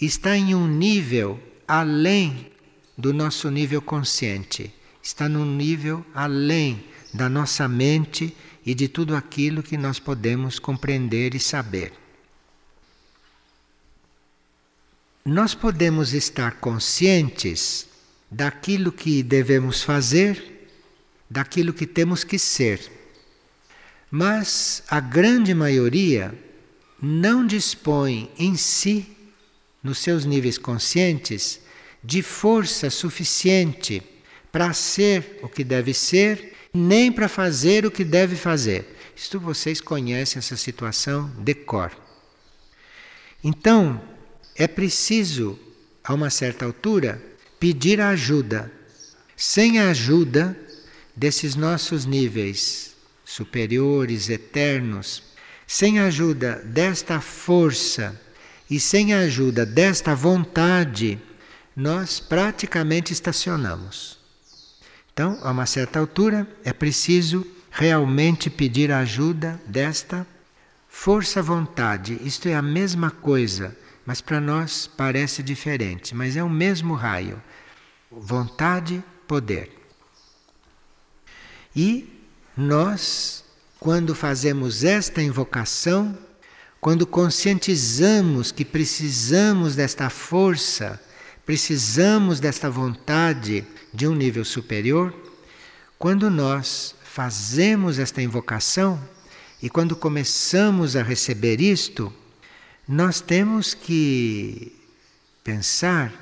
está 0.00 0.36
em 0.36 0.54
um 0.54 0.66
nível 0.66 1.40
além 1.66 2.50
do 2.96 3.12
nosso 3.12 3.50
nível 3.50 3.80
consciente, 3.80 4.72
está 5.02 5.28
num 5.28 5.44
nível 5.44 6.04
além 6.14 6.84
da 7.12 7.28
nossa 7.28 7.68
mente 7.68 8.34
e 8.64 8.74
de 8.74 8.88
tudo 8.88 9.14
aquilo 9.14 9.62
que 9.62 9.76
nós 9.76 9.98
podemos 9.98 10.58
compreender 10.58 11.34
e 11.34 11.40
saber. 11.40 11.92
Nós 15.24 15.54
podemos 15.54 16.14
estar 16.14 16.56
conscientes 16.56 17.86
daquilo 18.30 18.90
que 18.90 19.22
devemos 19.22 19.82
fazer, 19.82 20.68
daquilo 21.28 21.72
que 21.72 21.86
temos 21.86 22.24
que 22.24 22.38
ser. 22.38 22.90
Mas 24.10 24.82
a 24.88 24.98
grande 24.98 25.54
maioria 25.54 26.34
não 27.00 27.46
dispõe 27.46 28.30
em 28.38 28.56
si, 28.56 29.16
nos 29.82 29.98
seus 29.98 30.24
níveis 30.24 30.58
conscientes, 30.58 31.60
de 32.02 32.22
força 32.22 32.90
suficiente 32.90 34.02
para 34.52 34.72
ser 34.72 35.38
o 35.42 35.48
que 35.48 35.64
deve 35.64 35.94
ser, 35.94 36.54
nem 36.72 37.10
para 37.10 37.28
fazer 37.28 37.86
o 37.86 37.90
que 37.90 38.04
deve 38.04 38.36
fazer. 38.36 38.96
Isto 39.16 39.38
vocês 39.38 39.80
conhecem 39.80 40.38
essa 40.38 40.56
situação 40.56 41.30
de 41.38 41.54
cor. 41.54 41.92
Então, 43.42 44.00
é 44.54 44.66
preciso, 44.66 45.58
a 46.04 46.14
uma 46.14 46.30
certa 46.30 46.64
altura, 46.64 47.22
pedir 47.58 48.00
ajuda. 48.00 48.70
Sem 49.36 49.78
a 49.78 49.90
ajuda 49.90 50.58
desses 51.16 51.54
nossos 51.54 52.04
níveis 52.04 52.94
superiores, 53.24 54.28
eternos, 54.28 55.22
sem 55.72 56.00
a 56.00 56.06
ajuda 56.06 56.56
desta 56.64 57.20
força 57.20 58.20
e 58.68 58.80
sem 58.80 59.14
a 59.14 59.20
ajuda 59.20 59.64
desta 59.64 60.16
vontade, 60.16 61.16
nós 61.76 62.18
praticamente 62.18 63.12
estacionamos. 63.12 64.18
Então, 65.12 65.38
a 65.44 65.52
uma 65.52 65.66
certa 65.66 66.00
altura, 66.00 66.44
é 66.64 66.72
preciso 66.72 67.46
realmente 67.70 68.50
pedir 68.50 68.90
a 68.90 68.98
ajuda 68.98 69.62
desta 69.64 70.26
força-vontade. 70.88 72.18
Isto 72.24 72.48
é 72.48 72.56
a 72.56 72.62
mesma 72.62 73.12
coisa, 73.12 73.76
mas 74.04 74.20
para 74.20 74.40
nós 74.40 74.88
parece 74.88 75.40
diferente, 75.40 76.16
mas 76.16 76.36
é 76.36 76.42
o 76.42 76.50
mesmo 76.50 76.94
raio 76.94 77.40
vontade, 78.10 79.04
poder. 79.28 79.70
E 81.76 82.12
nós, 82.56 83.39
quando 83.80 84.14
fazemos 84.14 84.84
esta 84.84 85.22
invocação, 85.22 86.16
quando 86.78 87.06
conscientizamos 87.06 88.52
que 88.52 88.62
precisamos 88.62 89.74
desta 89.74 90.10
força, 90.10 91.00
precisamos 91.46 92.38
desta 92.40 92.68
vontade 92.68 93.64
de 93.92 94.06
um 94.06 94.14
nível 94.14 94.44
superior, 94.44 95.14
quando 95.98 96.28
nós 96.28 96.94
fazemos 97.02 97.98
esta 97.98 98.20
invocação 98.20 99.00
e 99.62 99.70
quando 99.70 99.96
começamos 99.96 100.94
a 100.94 101.02
receber 101.02 101.58
isto, 101.58 102.12
nós 102.86 103.22
temos 103.22 103.72
que 103.72 104.78
pensar 105.42 106.12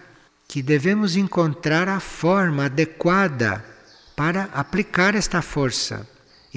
que 0.47 0.63
devemos 0.63 1.17
encontrar 1.17 1.89
a 1.89 1.99
forma 1.99 2.67
adequada 2.67 3.65
para 4.15 4.45
aplicar 4.55 5.17
esta 5.17 5.43
força 5.43 6.07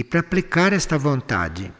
e 0.02 0.04
para 0.04 0.20
aplicar 0.20 0.74
esta 0.74 0.98
vontade. 0.98 1.72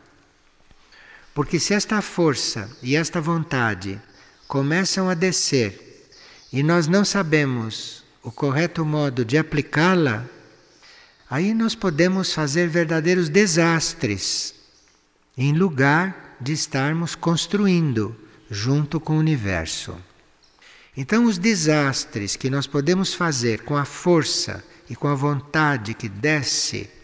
Porque 1.34 1.60
se 1.60 1.74
esta 1.74 2.04
força 2.04 2.70
e 2.84 2.96
esta 2.96 3.20
vontade 3.20 4.00
começam 4.48 5.10
a 5.10 5.16
descer 5.16 6.08
e 6.54 6.62
nós 6.62 6.86
não 6.86 7.04
sabemos 7.04 8.04
o 8.22 8.32
correto 8.32 8.86
modo 8.86 9.26
de 9.26 9.40
aplicá-la, 9.40 10.24
aí 11.28 11.52
nós 11.56 11.74
podemos 11.74 12.32
fazer 12.32 12.68
verdadeiros 12.68 13.28
desastres 13.28 14.54
em 15.36 15.54
lugar 15.54 16.38
de 16.40 16.54
estarmos 16.54 17.16
construindo 17.16 18.16
junto 18.52 19.00
com 19.00 19.14
o 19.14 19.20
universo. 19.20 19.98
Então, 20.96 21.26
os 21.26 21.40
desastres 21.40 22.36
que 22.36 22.52
nós 22.52 22.68
podemos 22.68 23.16
fazer 23.16 23.64
com 23.64 23.76
a 23.76 23.86
força 23.86 24.64
e 24.88 24.96
com 24.96 25.08
a 25.08 25.16
vontade 25.16 25.96
que 25.96 26.08
desce, 26.08 27.01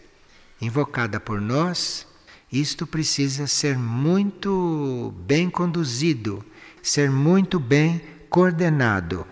invocada 0.60 1.20
por 1.20 1.40
nós, 1.40 2.06
isto 2.50 2.86
precisa 2.86 3.46
ser 3.46 3.76
muito 3.78 5.14
bem 5.26 5.50
conduzido, 5.50 6.44
ser 6.82 7.10
muito 7.10 7.60
bem 7.60 8.00
coordenado. 8.30 9.26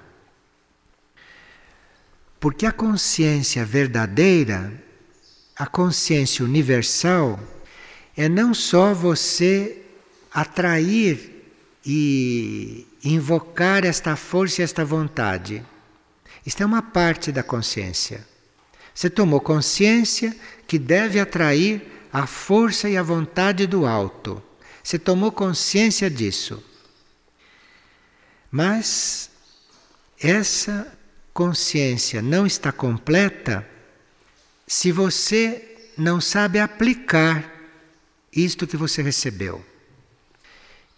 Porque 2.39 2.67
a 2.67 2.73
consciência 2.73 3.65
verdadeira, 3.65 4.73
a 5.57 5.67
consciência 5.67 6.45
universal, 6.45 7.41
é 8.17 8.29
não 8.29 8.53
só 8.53 8.93
você 8.95 9.83
atrair 10.33 11.51
e 11.85 12.87
invocar 13.03 13.85
esta 13.85 14.17
força 14.17 14.61
e 14.61 14.65
esta 14.65 14.85
vontade. 14.85 15.65
Isto 16.45 16.63
é 16.63 16.67
uma 16.67 16.83
parte 16.83 17.33
da 17.33 17.43
consciência. 17.43 18.27
Você 18.97 19.11
tomou 19.11 19.43
consciência 19.43 20.35
que 20.67 20.79
deve 20.79 21.21
atrair 21.21 21.87
a 22.11 22.27
força 22.27 22.89
e 22.89 22.97
a 22.97 23.03
vontade 23.03 23.67
do 23.67 23.85
alto. 23.85 24.43
Você 24.83 24.99
tomou 24.99 25.31
consciência 25.31 26.09
disso. 26.09 26.65
Mas 28.51 29.31
essa 30.19 30.97
consciência 31.35 32.23
não 32.23 32.47
está 32.47 32.73
completa 32.73 33.69
se 34.67 34.91
você 34.91 35.91
não 35.99 36.19
sabe 36.19 36.59
aplicar 36.59 37.53
isto 38.33 38.67
que 38.67 38.79
você 38.79 39.03
recebeu. 39.03 39.63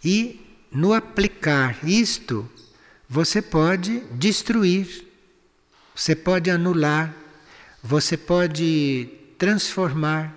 E 0.05 0.41
no 0.71 0.95
aplicar 0.95 1.85
isto, 1.85 2.49
você 3.09 3.43
pode 3.43 3.99
destruir, 4.13 5.05
você 5.97 6.15
pode 6.15 6.49
anular, 6.49 7.13
você 7.83 8.17
pode 8.17 9.09
transformar 9.39 10.35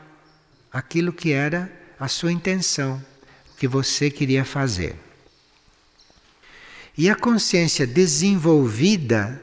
aquilo 0.71 1.11
que 1.11 1.31
era 1.31 1.71
a 1.99 2.07
sua 2.07 2.31
intenção, 2.31 3.03
que 3.57 3.67
você 3.67 4.09
queria 4.09 4.45
fazer. 4.45 4.95
E 6.97 7.09
a 7.09 7.15
consciência 7.15 7.87
desenvolvida, 7.87 9.41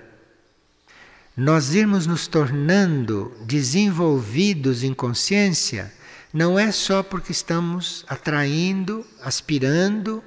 nós 1.36 1.74
irmos 1.74 2.06
nos 2.06 2.26
tornando 2.26 3.32
desenvolvidos 3.46 4.82
em 4.82 4.92
consciência, 4.92 5.92
não 6.32 6.58
é 6.58 6.70
só 6.70 7.02
porque 7.02 7.32
estamos 7.32 8.04
atraindo, 8.08 9.04
aspirando, 9.22 10.22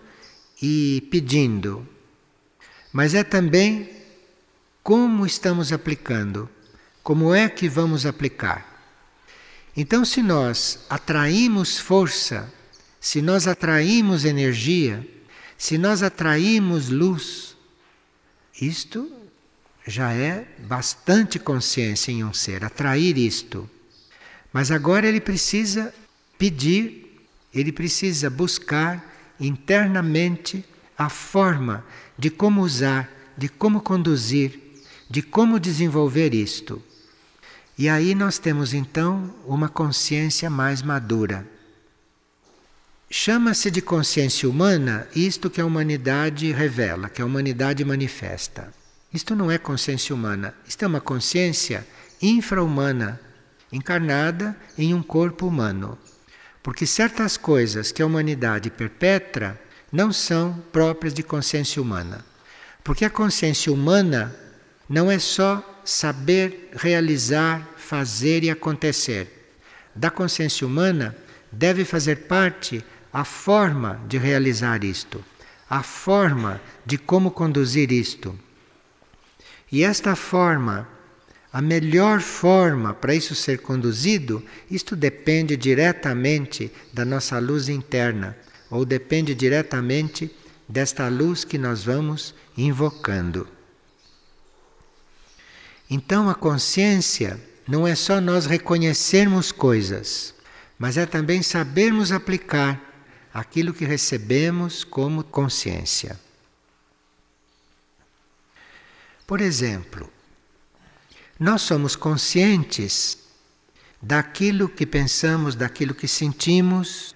e 0.61 1.07
pedindo, 1.09 1.87
mas 2.93 3.15
é 3.15 3.23
também 3.23 3.89
como 4.83 5.25
estamos 5.25 5.73
aplicando, 5.73 6.47
como 7.03 7.33
é 7.33 7.49
que 7.49 7.67
vamos 7.67 8.05
aplicar. 8.05 8.67
Então, 9.75 10.03
se 10.03 10.21
nós 10.21 10.85
atraímos 10.89 11.79
força, 11.79 12.51
se 12.99 13.21
nós 13.21 13.47
atraímos 13.47 14.25
energia, 14.25 15.07
se 15.57 15.77
nós 15.77 16.03
atraímos 16.03 16.89
luz, 16.89 17.55
isto 18.59 19.11
já 19.87 20.13
é 20.13 20.45
bastante 20.59 21.39
consciência 21.39 22.11
em 22.11 22.23
um 22.23 22.33
ser, 22.33 22.63
atrair 22.63 23.17
isto. 23.17 23.69
Mas 24.53 24.71
agora 24.71 25.07
ele 25.07 25.21
precisa 25.21 25.93
pedir, 26.37 27.25
ele 27.53 27.71
precisa 27.71 28.29
buscar 28.29 29.33
internamente 29.39 30.63
a 30.97 31.09
forma 31.09 31.83
de 32.17 32.29
como 32.29 32.61
usar, 32.61 33.09
de 33.37 33.49
como 33.49 33.81
conduzir, 33.81 34.59
de 35.09 35.21
como 35.21 35.59
desenvolver 35.59 36.33
isto. 36.33 36.81
E 37.81 37.89
aí 37.89 38.13
nós 38.13 38.37
temos 38.37 38.75
então 38.75 39.33
uma 39.43 39.67
consciência 39.67 40.51
mais 40.51 40.83
madura. 40.83 41.47
Chama-se 43.09 43.71
de 43.71 43.81
consciência 43.81 44.47
humana 44.47 45.07
isto 45.15 45.49
que 45.49 45.59
a 45.59 45.65
humanidade 45.65 46.51
revela, 46.51 47.09
que 47.09 47.23
a 47.23 47.25
humanidade 47.25 47.83
manifesta. 47.83 48.71
Isto 49.11 49.35
não 49.35 49.49
é 49.49 49.57
consciência 49.57 50.13
humana, 50.13 50.53
isto 50.67 50.85
é 50.85 50.87
uma 50.87 51.01
consciência 51.01 51.83
infra-humana, 52.21 53.19
encarnada 53.71 54.55
em 54.77 54.93
um 54.93 55.01
corpo 55.01 55.47
humano. 55.47 55.97
Porque 56.61 56.85
certas 56.85 57.35
coisas 57.35 57.91
que 57.91 58.03
a 58.03 58.05
humanidade 58.05 58.69
perpetra 58.69 59.59
não 59.91 60.13
são 60.13 60.63
próprias 60.71 61.15
de 61.15 61.23
consciência 61.23 61.81
humana. 61.81 62.23
Porque 62.83 63.05
a 63.05 63.09
consciência 63.09 63.73
humana 63.73 64.35
não 64.87 65.09
é 65.09 65.17
só 65.17 65.70
saber 65.83 66.69
realizar, 66.73 67.67
fazer 67.77 68.43
e 68.43 68.49
acontecer. 68.49 69.55
Da 69.95 70.09
consciência 70.09 70.65
humana 70.65 71.15
deve 71.51 71.83
fazer 71.83 72.27
parte 72.27 72.83
a 73.11 73.25
forma 73.25 73.99
de 74.07 74.17
realizar 74.17 74.83
isto, 74.83 75.23
a 75.69 75.83
forma 75.83 76.61
de 76.85 76.97
como 76.97 77.31
conduzir 77.31 77.91
isto. 77.91 78.37
E 79.71 79.83
esta 79.83 80.15
forma, 80.15 80.87
a 81.51 81.61
melhor 81.61 82.21
forma 82.21 82.93
para 82.93 83.13
isso 83.13 83.35
ser 83.35 83.59
conduzido, 83.59 84.43
isto 84.69 84.95
depende 84.95 85.57
diretamente 85.57 86.71
da 86.93 87.03
nossa 87.03 87.39
luz 87.39 87.67
interna, 87.67 88.37
ou 88.69 88.85
depende 88.85 89.35
diretamente 89.35 90.33
desta 90.67 91.09
luz 91.09 91.43
que 91.43 91.57
nós 91.57 91.83
vamos 91.83 92.33
invocando. 92.57 93.47
Então 95.93 96.29
a 96.29 96.33
consciência 96.33 97.37
não 97.67 97.85
é 97.85 97.95
só 97.95 98.21
nós 98.21 98.45
reconhecermos 98.45 99.51
coisas, 99.51 100.33
mas 100.79 100.95
é 100.95 101.05
também 101.05 101.43
sabermos 101.43 102.13
aplicar 102.13 102.81
aquilo 103.33 103.73
que 103.73 103.83
recebemos 103.83 104.85
como 104.85 105.21
consciência. 105.21 106.17
Por 109.27 109.41
exemplo, 109.41 110.09
nós 111.37 111.61
somos 111.61 111.93
conscientes 111.97 113.17
daquilo 114.01 114.69
que 114.69 114.85
pensamos, 114.85 115.55
daquilo 115.55 115.93
que 115.93 116.07
sentimos, 116.07 117.13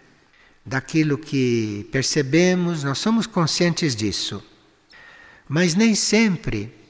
daquilo 0.65 1.17
que 1.17 1.87
percebemos, 1.93 2.83
nós 2.83 2.97
somos 2.97 3.25
conscientes 3.25 3.95
disso. 3.95 4.43
Mas 5.47 5.75
nem 5.75 5.95
sempre 5.95 6.84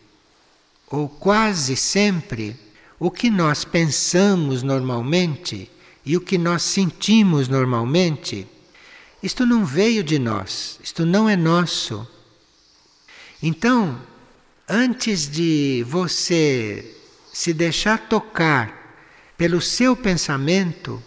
ou 0.90 1.10
quase 1.10 1.76
sempre, 1.76 2.56
o 3.00 3.12
que 3.12 3.30
nós 3.30 3.66
pensamos 3.66 4.64
normalmente 4.64 5.70
e 6.06 6.16
o 6.16 6.22
que 6.22 6.38
nós 6.38 6.62
sentimos 6.62 7.48
normalmente, 7.48 8.48
isto 9.22 9.46
não 9.46 9.66
veio 9.66 10.04
de 10.04 10.20
nós, 10.20 10.80
isto 10.84 11.06
não 11.06 11.28
é 11.28 11.36
nosso. 11.36 12.08
Então, 13.42 14.00
antes 14.70 15.30
de 15.30 15.84
você 15.88 16.96
se 17.34 17.52
deixar 17.54 18.08
tocar 18.08 18.86
pelo 19.38 19.60
seu 19.60 19.96
pensamento, 19.96 21.02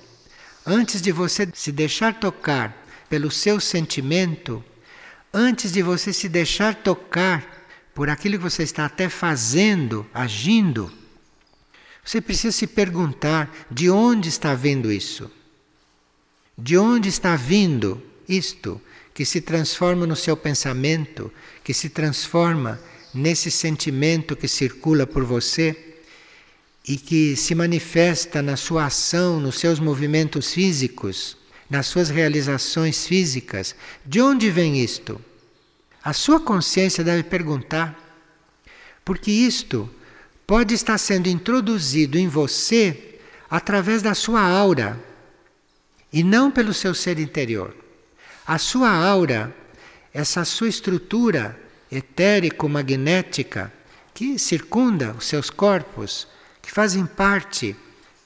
antes 0.67 1.01
de 1.01 1.13
você 1.13 1.49
se 1.55 1.73
deixar 1.73 2.19
tocar 2.19 2.87
pelo 3.09 3.31
seu 3.31 3.59
sentimento, 3.59 4.63
antes 5.33 5.73
de 5.73 5.83
você 5.83 6.13
se 6.13 6.29
deixar 6.29 6.75
tocar 6.75 7.58
por 7.99 8.09
aquilo 8.09 8.39
que 8.39 8.45
você 8.45 8.63
está 8.63 8.87
até 8.87 9.09
fazendo, 9.09 10.07
agindo, 10.15 10.89
você 12.05 12.21
precisa 12.21 12.53
se 12.53 12.65
perguntar 12.65 13.53
de 13.69 13.91
onde 13.91 14.29
está 14.29 14.55
vindo 14.55 14.93
isso? 14.93 15.29
De 16.57 16.79
onde 16.79 17.09
está 17.09 17.35
vindo 17.35 18.01
isto 18.29 18.81
que 19.13 19.25
se 19.25 19.41
transforma 19.41 20.07
no 20.07 20.15
seu 20.15 20.37
pensamento, 20.37 21.33
que 21.65 21.75
se 21.75 21.89
transforma 21.89 22.81
nesse 23.13 23.51
sentimento 23.51 24.37
que 24.37 24.47
circula 24.47 25.05
por 25.05 25.25
você 25.25 25.97
e 26.87 26.97
que 26.97 27.35
se 27.35 27.53
manifesta 27.53 28.41
na 28.41 28.57
sua 28.57 28.87
ação, 28.87 29.41
nos 29.41 29.59
seus 29.59 29.81
movimentos 29.81 30.53
físicos, 30.53 31.37
nas 31.69 31.89
suas 31.89 32.11
realizações 32.11 33.09
físicas? 33.09 33.75
De 34.07 34.21
onde 34.21 34.53
vem 34.53 34.81
isto? 34.81 35.21
A 36.09 36.15
sua 36.15 36.41
consciência 36.41 37.05
deve 37.05 37.23
perguntar, 37.23 37.95
porque 39.05 39.31
isto 39.31 39.91
pode 40.47 40.73
estar 40.73 40.97
sendo 40.97 41.29
introduzido 41.29 42.17
em 42.17 42.27
você 42.27 43.21
através 43.51 44.01
da 44.01 44.15
sua 44.15 44.41
aura 44.41 44.99
e 46.11 46.25
não 46.25 46.51
pelo 46.51 46.73
seu 46.73 46.95
ser 46.95 47.19
interior. 47.19 47.77
A 48.47 48.57
sua 48.57 48.89
aura, 48.91 49.55
essa 50.15 50.47
sua 50.47 50.71
estrutura 50.71 51.61
etérico-magnética 51.93 53.71
que 54.15 54.39
circunda 54.39 55.13
os 55.13 55.27
seus 55.27 55.51
corpos, 55.51 56.27
que 56.63 56.73
fazem 56.73 57.05
parte 57.05 57.77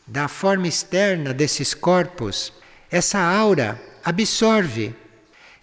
da 0.07 0.29
forma 0.29 0.69
externa 0.69 1.35
desses 1.35 1.75
corpos, 1.75 2.53
essa 2.89 3.19
aura 3.19 3.83
absorve 4.05 4.95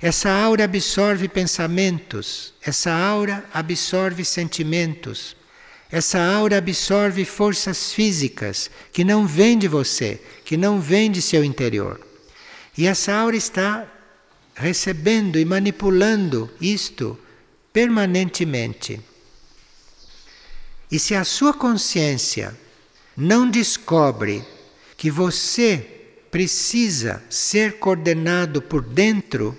essa 0.01 0.31
aura 0.31 0.63
absorve 0.63 1.27
pensamentos, 1.27 2.53
essa 2.61 2.91
aura 2.91 3.43
absorve 3.53 4.23
sentimentos, 4.23 5.35
essa 5.91 6.21
aura 6.21 6.57
absorve 6.57 7.25
forças 7.25 7.91
físicas 7.91 8.71
que 8.93 9.03
não 9.03 9.27
vêm 9.27 9.57
de 9.57 9.67
você, 9.67 10.21
que 10.45 10.55
não 10.55 10.79
vêm 10.79 11.11
de 11.11 11.21
seu 11.21 11.43
interior. 11.43 11.99
E 12.77 12.87
essa 12.87 13.13
aura 13.13 13.35
está 13.35 13.91
recebendo 14.55 15.37
e 15.37 15.43
manipulando 15.43 16.49
isto 16.61 17.19
permanentemente. 17.73 19.01
E 20.89 20.97
se 20.97 21.13
a 21.13 21.25
sua 21.25 21.53
consciência 21.53 22.57
não 23.17 23.49
descobre 23.49 24.45
que 24.95 25.11
você 25.11 25.77
precisa 26.31 27.21
ser 27.29 27.79
coordenado 27.79 28.61
por 28.61 28.81
dentro, 28.81 29.57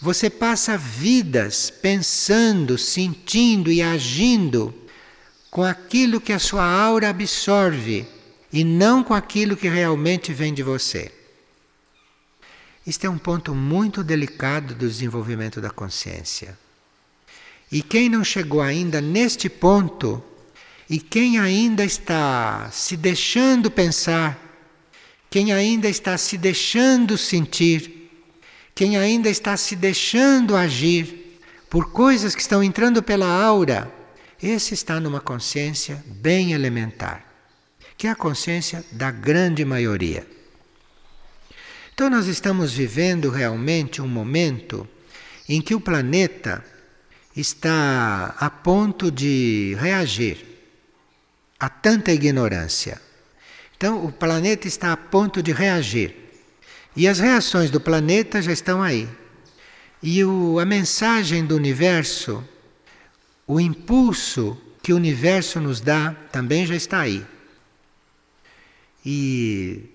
você 0.00 0.28
passa 0.28 0.76
vidas 0.76 1.70
pensando, 1.70 2.76
sentindo 2.76 3.72
e 3.72 3.80
agindo 3.80 4.74
com 5.50 5.62
aquilo 5.62 6.20
que 6.20 6.32
a 6.32 6.38
sua 6.38 6.64
aura 6.64 7.08
absorve 7.08 8.06
e 8.52 8.62
não 8.62 9.02
com 9.02 9.14
aquilo 9.14 9.56
que 9.56 9.68
realmente 9.68 10.32
vem 10.32 10.52
de 10.52 10.62
você. 10.62 11.10
Este 12.86 13.06
é 13.06 13.10
um 13.10 13.18
ponto 13.18 13.54
muito 13.54 14.04
delicado 14.04 14.74
do 14.74 14.86
desenvolvimento 14.86 15.60
da 15.60 15.70
consciência. 15.70 16.56
E 17.72 17.82
quem 17.82 18.08
não 18.08 18.22
chegou 18.22 18.60
ainda 18.60 19.00
neste 19.00 19.48
ponto, 19.48 20.22
e 20.88 21.00
quem 21.00 21.38
ainda 21.38 21.84
está 21.84 22.70
se 22.70 22.96
deixando 22.96 23.70
pensar, 23.70 24.38
quem 25.28 25.52
ainda 25.52 25.88
está 25.88 26.16
se 26.16 26.38
deixando 26.38 27.18
sentir, 27.18 27.95
quem 28.76 28.98
ainda 28.98 29.30
está 29.30 29.56
se 29.56 29.74
deixando 29.74 30.54
agir 30.54 31.40
por 31.70 31.90
coisas 31.92 32.34
que 32.34 32.42
estão 32.42 32.62
entrando 32.62 33.02
pela 33.02 33.26
aura, 33.26 33.90
esse 34.40 34.74
está 34.74 35.00
numa 35.00 35.18
consciência 35.18 36.04
bem 36.06 36.52
elementar, 36.52 37.24
que 37.96 38.06
é 38.06 38.10
a 38.10 38.14
consciência 38.14 38.84
da 38.92 39.10
grande 39.10 39.64
maioria. 39.64 40.26
Então, 41.94 42.10
nós 42.10 42.26
estamos 42.26 42.74
vivendo 42.74 43.30
realmente 43.30 44.02
um 44.02 44.08
momento 44.08 44.86
em 45.48 45.62
que 45.62 45.74
o 45.74 45.80
planeta 45.80 46.62
está 47.34 48.36
a 48.38 48.50
ponto 48.50 49.10
de 49.10 49.74
reagir 49.80 50.44
a 51.58 51.70
tanta 51.70 52.12
ignorância. 52.12 53.00
Então, 53.74 54.04
o 54.04 54.12
planeta 54.12 54.68
está 54.68 54.92
a 54.92 54.96
ponto 54.98 55.42
de 55.42 55.52
reagir. 55.52 56.25
E 56.96 57.06
as 57.06 57.18
reações 57.18 57.70
do 57.70 57.78
planeta 57.78 58.40
já 58.40 58.52
estão 58.52 58.82
aí. 58.82 59.06
E 60.02 60.24
o, 60.24 60.58
a 60.58 60.64
mensagem 60.64 61.44
do 61.44 61.54
universo, 61.54 62.42
o 63.46 63.60
impulso 63.60 64.56
que 64.82 64.92
o 64.92 64.96
universo 64.96 65.60
nos 65.60 65.80
dá, 65.80 66.12
também 66.32 66.64
já 66.64 66.74
está 66.74 67.00
aí. 67.00 67.26
E 69.04 69.90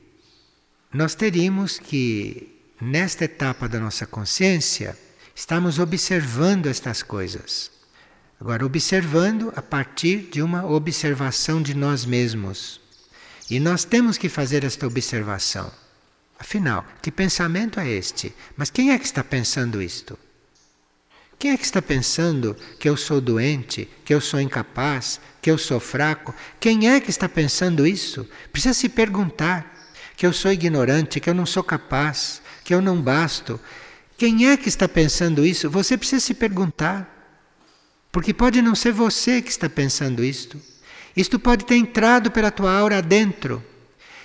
nós 0.93 1.16
teríamos 1.16 1.80
que, 1.80 2.60
nesta 2.80 3.26
etapa 3.26 3.68
da 3.68 3.80
nossa 3.80 4.06
consciência, 4.06 4.97
estamos 5.34 5.80
observando 5.80 6.68
estas 6.68 7.02
coisas. 7.02 7.72
Agora, 8.39 8.66
observando 8.66 9.52
a 9.56 9.62
partir 9.62 10.30
de 10.32 10.41
uma 10.41 10.66
observação 10.66 11.62
de 11.62 11.74
nós 11.74 12.06
mesmos. 12.06 12.80
E 13.49 13.60
nós 13.60 13.84
temos 13.84 14.18
que 14.18 14.30
fazer 14.30 14.64
esta 14.64 14.86
observação. 14.86 15.81
Afinal, 16.42 16.84
que 17.04 17.12
pensamento 17.12 17.80
é 17.80 17.88
este? 17.88 18.34
Mas 18.58 18.72
quem 18.72 18.89
é 18.89 18.98
que 18.98 19.06
está 19.06 19.24
pensando 19.24 19.80
isto? 19.80 20.18
Quem 21.38 21.52
é 21.52 21.58
que 21.58 21.64
está 21.64 21.84
pensando 21.84 22.58
que 22.80 22.89
eu 22.89 22.98
sou 22.98 23.22
doente, 23.22 23.88
que 24.04 24.12
eu 24.12 24.20
sou 24.20 24.42
incapaz, 24.42 25.22
que 25.39 25.52
eu 25.52 25.58
sou 25.60 25.80
fraco? 25.80 26.34
Quem 26.60 26.89
é 26.89 27.00
que 27.00 27.12
está 27.12 27.30
pensando 27.30 27.86
isso? 27.86 28.28
Precisa 28.52 28.74
se 28.74 28.89
perguntar 28.89 29.72
que 30.18 30.26
eu 30.26 30.34
sou 30.34 30.52
ignorante, 30.52 31.20
que 31.20 31.30
eu 31.30 31.36
não 31.36 31.46
sou 31.46 31.64
capaz, 31.64 32.42
que 32.64 32.74
eu 32.74 32.82
não 32.82 33.00
basto. 33.00 33.60
Quem 34.18 34.50
é 34.50 34.58
que 34.58 34.68
está 34.68 34.89
pensando 34.89 35.46
isso? 35.46 35.70
Você 35.70 35.96
precisa 35.96 36.26
se 36.26 36.34
perguntar. 36.34 37.08
Porque 38.12 38.34
pode 38.34 38.64
não 38.64 38.74
ser 38.74 38.94
você 38.94 39.44
que 39.44 39.52
está 39.52 39.70
pensando 39.70 40.24
isto. 40.24 40.60
Isto 41.16 41.38
pode 41.38 41.66
ter 41.66 41.76
entrado 41.76 42.32
pela 42.32 42.50
tua 42.50 42.76
aura 42.76 43.00
dentro. 43.00 43.64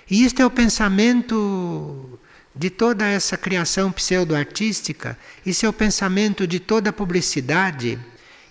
E 0.09 0.25
isto 0.25 0.41
é 0.41 0.47
o 0.47 0.51
pensamento 0.51 2.19
de 2.55 2.71
toda 2.71 3.07
essa 3.07 3.37
criação 3.37 3.93
pseudo-artística, 3.93 5.19
isso 5.45 5.67
é 5.67 5.69
o 5.69 5.73
pensamento 5.73 6.47
de 6.47 6.59
toda 6.59 6.91
a 6.91 6.93
publicidade, 6.93 7.99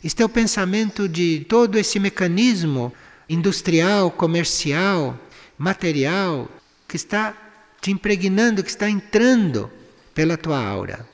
isto 0.04 0.22
é 0.22 0.26
o 0.26 0.30
pensamento 0.30 1.10
de 1.10 1.46
todo 1.50 1.80
esse 1.80 2.00
mecanismo 2.00 2.94
industrial, 3.28 4.12
comercial, 4.12 5.20
material, 5.58 6.48
que 6.88 6.96
está 6.96 7.36
te 7.82 7.90
impregnando, 7.90 8.64
que 8.64 8.70
está 8.70 8.88
entrando 8.90 9.72
pela 10.14 10.38
tua 10.38 10.64
aura. 10.64 11.08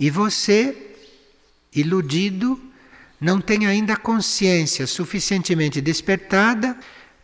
E 0.00 0.08
você, 0.08 0.94
iludido, 1.74 2.60
não 3.20 3.40
tem 3.40 3.66
ainda 3.66 3.96
consciência 3.96 4.86
suficientemente 4.86 5.80
despertada 5.80 6.76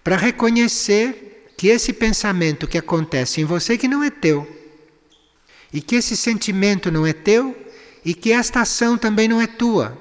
para 0.05 0.17
reconhecer 0.17 1.32
que 1.63 1.69
esse 1.69 1.93
pensamento 1.93 2.67
que 2.67 2.77
acontece 2.77 3.41
em 3.41 3.45
você 3.45 3.79
que 3.79 3.87
não 3.87 4.03
é 4.03 4.11
teu, 4.11 4.45
e 5.73 5.81
que 5.81 5.95
esse 5.95 6.17
sentimento 6.17 6.91
não 6.91 7.07
é 7.07 7.13
teu, 7.13 7.57
e 8.05 8.15
que 8.15 8.33
esta 8.33 8.63
ação 8.63 8.99
também 8.99 9.29
não 9.29 9.41
é 9.41 9.47
tua. 9.47 9.97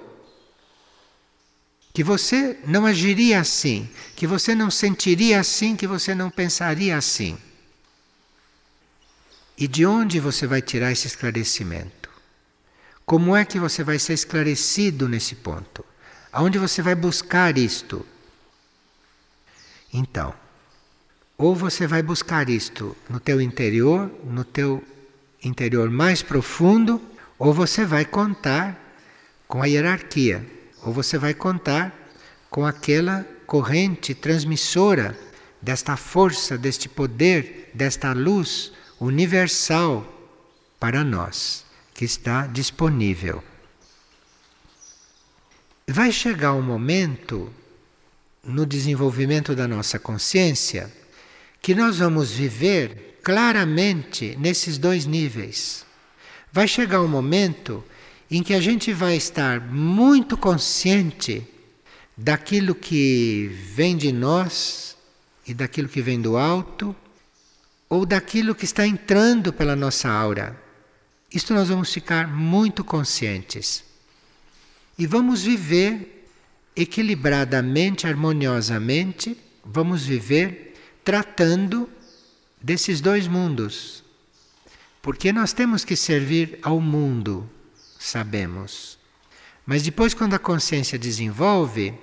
Que 1.93 2.03
você 2.03 2.57
não 2.65 2.83
agiria 2.83 3.39
assim, 3.39 3.87
que 4.15 4.25
você 4.25 4.55
não 4.55 4.71
sentiria 4.71 5.39
assim, 5.39 5.75
que 5.75 5.85
você 5.85 6.15
não 6.15 6.31
pensaria 6.31 6.97
assim. 6.97 7.37
E 9.55 9.67
de 9.67 9.85
onde 9.85 10.19
você 10.19 10.47
vai 10.47 10.63
tirar 10.63 10.91
esse 10.91 11.05
esclarecimento? 11.05 12.09
Como 13.05 13.35
é 13.35 13.45
que 13.45 13.59
você 13.59 13.83
vai 13.83 13.99
ser 13.99 14.13
esclarecido 14.13 15.07
nesse 15.07 15.35
ponto? 15.35 15.85
Aonde 16.33 16.57
você 16.57 16.81
vai 16.81 16.95
buscar 16.95 17.55
isto? 17.55 18.03
Então, 19.93 20.33
ou 21.41 21.55
você 21.55 21.87
vai 21.87 22.03
buscar 22.03 22.49
isto 22.49 22.95
no 23.09 23.19
teu 23.19 23.41
interior, 23.41 24.11
no 24.23 24.43
teu 24.43 24.83
interior 25.43 25.89
mais 25.89 26.21
profundo, 26.21 27.01
ou 27.39 27.51
você 27.51 27.83
vai 27.83 28.05
contar 28.05 28.79
com 29.47 29.59
a 29.59 29.65
hierarquia, 29.65 30.45
ou 30.83 30.93
você 30.93 31.17
vai 31.17 31.33
contar 31.33 31.97
com 32.47 32.63
aquela 32.63 33.25
corrente 33.47 34.13
transmissora 34.13 35.17
desta 35.59 35.97
força, 35.97 36.59
deste 36.59 36.87
poder, 36.87 37.71
desta 37.73 38.13
luz 38.13 38.71
universal 38.99 40.05
para 40.79 41.03
nós, 41.03 41.65
que 41.91 42.05
está 42.05 42.45
disponível. 42.45 43.43
Vai 45.87 46.11
chegar 46.11 46.53
um 46.53 46.61
momento 46.61 47.51
no 48.43 48.63
desenvolvimento 48.63 49.55
da 49.55 49.67
nossa 49.67 49.97
consciência 49.97 51.00
que 51.61 51.75
nós 51.75 51.99
vamos 51.99 52.31
viver 52.31 53.19
claramente 53.21 54.35
nesses 54.39 54.77
dois 54.77 55.05
níveis. 55.05 55.85
Vai 56.51 56.67
chegar 56.67 57.01
um 57.01 57.07
momento 57.07 57.83
em 58.29 58.41
que 58.41 58.53
a 58.53 58.59
gente 58.59 58.91
vai 58.93 59.15
estar 59.15 59.61
muito 59.61 60.35
consciente 60.35 61.45
daquilo 62.17 62.73
que 62.73 63.51
vem 63.73 63.95
de 63.95 64.11
nós 64.11 64.97
e 65.45 65.53
daquilo 65.53 65.87
que 65.87 66.01
vem 66.01 66.21
do 66.21 66.37
alto, 66.37 66.95
ou 67.89 68.05
daquilo 68.05 68.55
que 68.55 68.63
está 68.63 68.87
entrando 68.87 69.51
pela 69.51 69.75
nossa 69.75 70.09
aura. 70.09 70.59
Isto 71.33 71.53
nós 71.53 71.67
vamos 71.67 71.91
ficar 71.91 72.27
muito 72.27 72.83
conscientes. 72.83 73.83
E 74.97 75.05
vamos 75.05 75.43
viver 75.43 76.27
equilibradamente, 76.75 78.07
harmoniosamente, 78.07 79.37
vamos 79.63 80.05
viver 80.05 80.70
tratando 81.03 81.89
desses 82.61 83.01
dois 83.01 83.27
mundos. 83.27 84.03
Porque 85.01 85.31
nós 85.31 85.51
temos 85.51 85.83
que 85.83 85.95
servir 85.95 86.59
ao 86.61 86.79
mundo, 86.79 87.49
sabemos. 87.99 88.99
Mas 89.65 89.81
depois, 89.83 90.13
quando 90.13 90.33
a 90.33 90.39
consciência 90.39 90.97
desenvolve, 90.97 91.93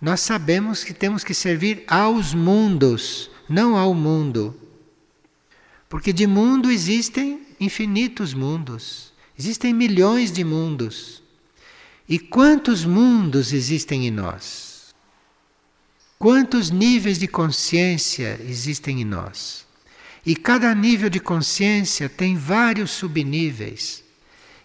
nós 0.00 0.20
sabemos 0.20 0.82
que 0.82 0.92
temos 0.92 1.22
que 1.22 1.34
servir 1.34 1.84
aos 1.86 2.34
mundos, 2.34 3.30
não 3.48 3.76
ao 3.76 3.94
mundo. 3.94 4.56
Porque 5.88 6.12
de 6.12 6.26
mundo 6.26 6.70
existem 6.70 7.46
infinitos 7.60 8.34
mundos, 8.34 9.12
existem 9.38 9.72
milhões 9.72 10.32
de 10.32 10.42
mundos. 10.42 11.22
E 12.08 12.18
quantos 12.18 12.84
mundos 12.84 13.52
existem 13.52 14.06
em 14.06 14.10
nós? 14.10 14.71
Quantos 16.22 16.70
níveis 16.70 17.18
de 17.18 17.26
consciência 17.26 18.38
existem 18.48 19.00
em 19.00 19.04
nós? 19.04 19.66
E 20.24 20.36
cada 20.36 20.72
nível 20.72 21.10
de 21.10 21.18
consciência 21.18 22.08
tem 22.08 22.36
vários 22.36 22.92
subníveis. 22.92 24.04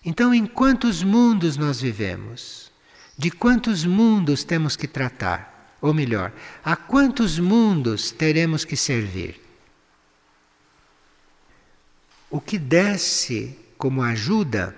Então, 0.06 0.32
em 0.32 0.46
quantos 0.46 1.02
mundos 1.02 1.58
nós 1.58 1.82
vivemos? 1.82 2.72
De 3.18 3.32
quantos 3.32 3.84
mundos 3.84 4.44
temos 4.44 4.76
que 4.76 4.88
tratar? 4.88 5.76
Ou 5.82 5.96
melhor, 5.96 6.32
a 6.64 6.76
quantos 6.76 7.40
mundos 7.40 8.12
teremos 8.12 8.64
que 8.64 8.78
servir? 8.78 9.42
O 12.30 12.40
que 12.40 12.60
desce 12.60 13.58
como 13.80 14.04
ajuda 14.04 14.78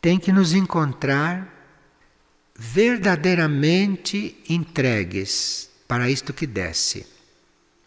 tem 0.00 0.20
que 0.20 0.30
nos 0.30 0.54
encontrar 0.54 1.52
verdadeiramente 2.54 4.40
entregues 4.48 5.65
para 5.86 6.10
isto 6.10 6.32
que 6.32 6.46
desce. 6.46 7.06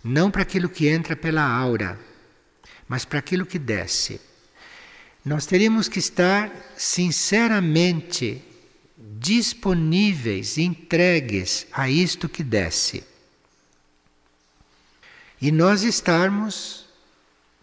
Não 0.03 0.31
para 0.31 0.43
aquilo 0.43 0.69
que 0.69 0.87
entra 0.87 1.15
pela 1.15 1.43
aura, 1.43 1.99
mas 2.87 3.05
para 3.05 3.19
aquilo 3.19 3.45
que 3.45 3.59
desce. 3.59 4.19
Nós 5.23 5.45
teríamos 5.45 5.89
que 5.89 5.99
estar 5.99 6.51
sinceramente 6.77 8.41
disponíveis, 8.97 10.57
entregues 10.57 11.67
a 11.71 11.89
isto 11.89 12.29
que 12.29 12.43
desce. 12.43 13.03
E 15.41 15.51
nós 15.51 15.83
estarmos 15.83 16.85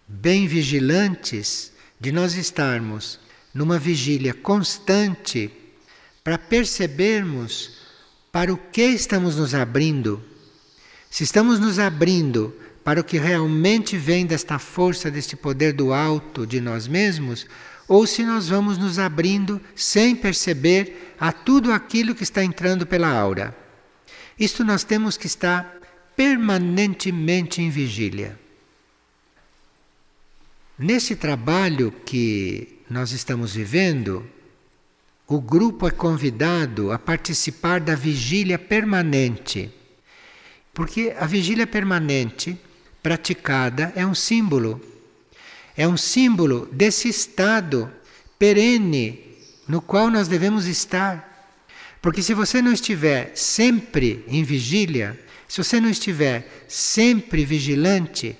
bem 0.07 0.47
vigilantes, 0.47 1.73
de 1.99 2.13
nós 2.13 2.35
estarmos 2.35 3.19
numa 3.53 3.79
vigília 3.79 4.35
constante 4.35 5.51
para 6.23 6.39
percebermos 6.39 7.76
para 8.37 8.53
o 8.53 8.59
que 8.59 8.83
estamos 8.83 9.37
nos 9.37 9.55
abrindo. 9.55 10.23
Se 11.09 11.25
estamos 11.25 11.59
nos 11.59 11.79
abrindo 11.79 12.55
para 12.85 13.01
o 13.01 13.03
que 13.03 13.17
realmente 13.17 13.97
vem 13.97 14.27
desta 14.27 14.59
força, 14.59 15.11
deste 15.11 15.35
poder 15.35 15.73
do 15.73 15.91
alto 15.91 16.47
de 16.47 16.61
nós 16.61 16.87
mesmos, 16.87 17.47
ou 17.89 18.07
se 18.07 18.25
nós 18.25 18.51
vamos 18.51 18.77
nos 18.77 18.99
abrindo 18.99 19.59
sem 19.75 20.15
perceber 20.15 21.15
a 21.19 21.33
tudo 21.33 21.73
aquilo 21.73 22.15
que 22.15 22.25
está 22.25 22.45
entrando 22.45 22.87
pela 22.87 23.09
aura. 23.09 23.57
Isto 24.39 24.63
nós 24.63 24.85
temos 24.85 25.17
que 25.17 25.27
estar 25.27 25.75
permanentemente 26.15 27.63
em 27.63 27.71
vigília. 27.71 28.39
Nesse 30.79 31.17
trabalho 31.17 31.91
que 32.05 32.81
nós 32.91 33.13
estamos 33.13 33.55
vivendo, 33.55 34.31
o 35.29 35.41
grupo 35.41 35.89
é 35.89 35.91
convidado 35.91 36.93
a 36.93 36.99
participar 36.99 37.81
da 37.81 37.95
vigília 37.97 38.59
permanente. 38.59 39.71
Porque 40.73 41.15
a 41.19 41.27
vigília 41.27 41.67
permanente 41.67 42.57
praticada 43.03 43.93
é 43.97 44.07
um 44.07 44.15
símbolo. 44.15 44.81
É 45.77 45.87
um 45.87 45.97
símbolo 45.97 46.69
desse 46.73 47.09
estado 47.09 47.91
perene 48.39 49.19
no 49.67 49.81
qual 49.81 50.11
nós 50.11 50.29
devemos 50.29 50.67
estar. 50.67 51.53
Porque 52.01 52.23
se 52.23 52.33
você 52.33 52.63
não 52.63 52.73
estiver 52.73 53.33
sempre 53.35 54.25
em 54.29 54.45
vigília, 54.45 55.19
se 55.49 55.63
você 55.63 55.81
não 55.81 55.91
estiver 55.91 56.65
sempre 56.69 57.45
vigilante, 57.45 58.37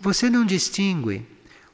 você 0.00 0.30
não 0.30 0.46
distingue 0.46 1.26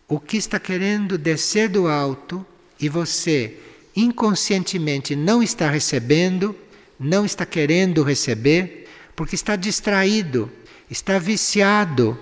o 0.08 0.18
que 0.18 0.38
está 0.38 0.58
querendo 0.58 1.18
descer 1.18 1.68
do 1.68 1.86
alto 1.86 2.46
e 2.80 2.88
você 2.88 3.58
inconscientemente 3.94 5.14
não 5.14 5.42
está 5.42 5.70
recebendo, 5.70 6.56
não 6.98 7.24
está 7.24 7.46
querendo 7.46 8.02
receber, 8.02 8.88
porque 9.14 9.34
está 9.34 9.56
distraído, 9.56 10.50
está 10.90 11.18
viciado, 11.18 12.18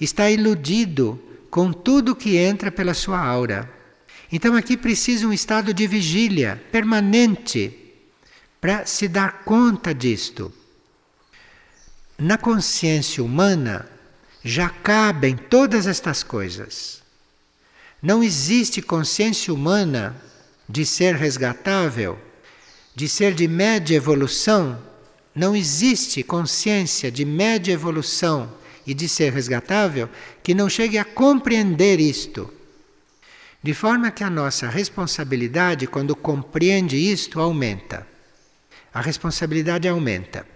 está 0.00 0.30
iludido 0.30 1.20
com 1.50 1.72
tudo 1.72 2.16
que 2.16 2.36
entra 2.36 2.70
pela 2.70 2.94
sua 2.94 3.18
aura. 3.18 3.72
Então 4.30 4.54
aqui 4.54 4.76
precisa 4.76 5.26
um 5.26 5.32
estado 5.32 5.72
de 5.72 5.86
vigília 5.86 6.62
permanente 6.70 7.74
para 8.60 8.84
se 8.84 9.08
dar 9.08 9.44
conta 9.44 9.94
disto. 9.94 10.52
Na 12.18 12.36
consciência 12.36 13.22
humana 13.22 13.88
já 14.44 14.68
cabem 14.68 15.36
todas 15.36 15.86
estas 15.86 16.22
coisas. 16.22 17.02
Não 18.02 18.22
existe 18.22 18.82
consciência 18.82 19.52
humana 19.52 20.14
de 20.68 20.84
ser 20.84 21.14
resgatável, 21.14 22.18
de 22.94 23.08
ser 23.08 23.32
de 23.34 23.48
média 23.48 23.96
evolução, 23.96 24.78
não 25.34 25.54
existe 25.54 26.22
consciência 26.22 27.10
de 27.10 27.24
média 27.24 27.72
evolução 27.72 28.52
e 28.86 28.92
de 28.92 29.08
ser 29.08 29.32
resgatável 29.32 30.08
que 30.42 30.54
não 30.54 30.68
chegue 30.68 30.98
a 30.98 31.04
compreender 31.04 32.00
isto. 32.00 32.52
De 33.62 33.74
forma 33.74 34.10
que 34.10 34.22
a 34.24 34.30
nossa 34.30 34.68
responsabilidade, 34.68 35.86
quando 35.86 36.14
compreende 36.14 36.96
isto, 36.96 37.40
aumenta. 37.40 38.06
A 38.92 39.00
responsabilidade 39.00 39.88
aumenta. 39.88 40.46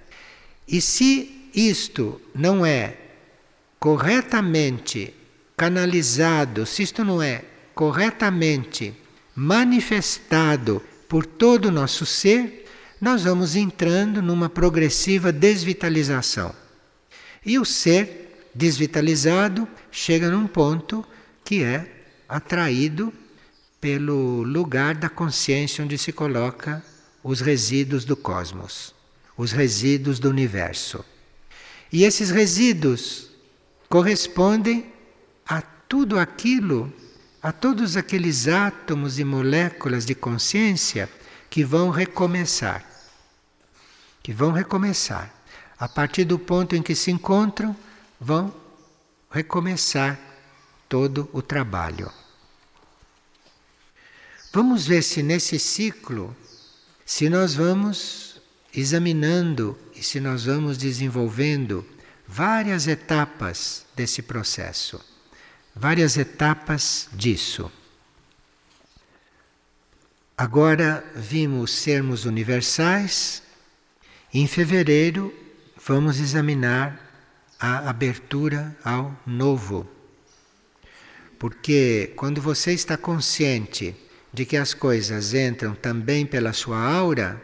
E 0.66 0.80
se 0.80 1.50
isto 1.54 2.20
não 2.34 2.64
é 2.64 2.96
corretamente 3.78 5.14
canalizado, 5.56 6.64
se 6.64 6.82
isto 6.82 7.04
não 7.04 7.22
é 7.22 7.44
corretamente 7.74 8.94
manifestado 9.34 10.82
por 11.08 11.26
todo 11.26 11.66
o 11.66 11.70
nosso 11.70 12.06
ser, 12.06 12.66
nós 13.00 13.24
vamos 13.24 13.56
entrando 13.56 14.22
numa 14.22 14.48
progressiva 14.48 15.32
desvitalização. 15.32 16.54
E 17.44 17.58
o 17.58 17.64
ser 17.64 18.50
desvitalizado 18.54 19.66
chega 19.90 20.30
num 20.30 20.46
ponto 20.46 21.04
que 21.44 21.62
é 21.62 22.04
atraído 22.28 23.12
pelo 23.80 24.42
lugar 24.42 24.94
da 24.94 25.08
consciência 25.08 25.84
onde 25.84 25.98
se 25.98 26.12
coloca 26.12 26.82
os 27.22 27.40
resíduos 27.40 28.04
do 28.04 28.16
cosmos, 28.16 28.94
os 29.36 29.52
resíduos 29.52 30.18
do 30.18 30.30
universo. 30.30 31.04
E 31.92 32.04
esses 32.04 32.30
resíduos 32.30 33.30
correspondem 33.88 34.86
a 35.46 35.60
tudo 35.60 36.18
aquilo, 36.18 36.92
a 37.42 37.52
todos 37.52 37.96
aqueles 37.96 38.46
átomos 38.46 39.18
e 39.18 39.24
moléculas 39.24 40.06
de 40.06 40.14
consciência 40.14 41.08
que 41.50 41.64
vão 41.64 41.90
recomeçar 41.90 42.92
que 44.22 44.32
vão 44.32 44.52
recomeçar. 44.52 45.34
A 45.78 45.88
partir 45.88 46.24
do 46.24 46.38
ponto 46.38 46.76
em 46.76 46.82
que 46.82 46.94
se 46.94 47.10
encontram, 47.10 47.76
vão 48.20 48.54
recomeçar 49.30 50.18
todo 50.88 51.28
o 51.32 51.42
trabalho. 51.42 52.10
Vamos 54.52 54.86
ver 54.86 55.02
se 55.02 55.22
nesse 55.22 55.58
ciclo, 55.58 56.36
se 57.04 57.28
nós 57.28 57.54
vamos 57.54 58.40
examinando 58.72 59.76
e 59.94 60.02
se 60.02 60.20
nós 60.20 60.44
vamos 60.44 60.78
desenvolvendo 60.78 61.84
várias 62.28 62.86
etapas 62.86 63.84
desse 63.96 64.22
processo, 64.22 65.00
várias 65.74 66.16
etapas 66.16 67.08
disso. 67.12 67.70
Agora 70.36 71.04
vimos 71.14 71.70
sermos 71.70 72.24
universais, 72.24 73.42
em 74.32 74.46
fevereiro, 74.46 75.32
vamos 75.86 76.18
examinar 76.18 76.98
a 77.60 77.90
abertura 77.90 78.76
ao 78.82 79.16
novo. 79.26 79.86
Porque 81.38 82.12
quando 82.16 82.40
você 82.40 82.72
está 82.72 82.96
consciente 82.96 83.94
de 84.32 84.46
que 84.46 84.56
as 84.56 84.72
coisas 84.72 85.34
entram 85.34 85.74
também 85.74 86.24
pela 86.24 86.52
sua 86.52 86.78
aura, 86.78 87.40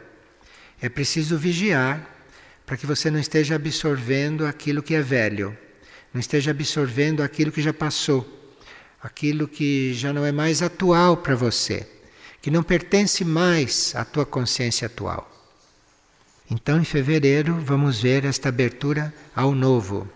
é 0.81 0.89
preciso 0.89 1.37
vigiar 1.37 2.17
para 2.65 2.77
que 2.77 2.87
você 2.87 3.11
não 3.11 3.19
esteja 3.19 3.57
absorvendo 3.57 4.47
aquilo 4.47 4.83
que 4.83 4.95
é 4.95 5.03
velho, 5.03 5.57
não 6.13 6.21
esteja 6.21 6.51
absorvendo 6.51 7.23
aquilo 7.23 7.53
que 7.53 7.63
já 7.63 7.73
passou, 7.73 8.27
aquilo 9.03 9.47
que 9.47 9.93
já 9.95 10.13
não 10.13 10.25
é 10.25 10.33
mais 10.33 10.63
atual 10.63 11.17
para 11.17 11.35
você, 11.35 11.89
que 12.41 12.51
não 12.51 12.63
pertence 12.63 13.25
mais 13.25 13.95
à 13.95 14.05
tua 14.05 14.25
consciência 14.25 14.87
atual. 14.87 15.31
Então, 16.51 16.81
em 16.81 16.85
fevereiro, 16.85 17.55
vamos 17.61 18.01
ver 18.01 18.25
esta 18.25 18.49
abertura 18.49 19.15
ao 19.37 19.55
novo. 19.55 20.09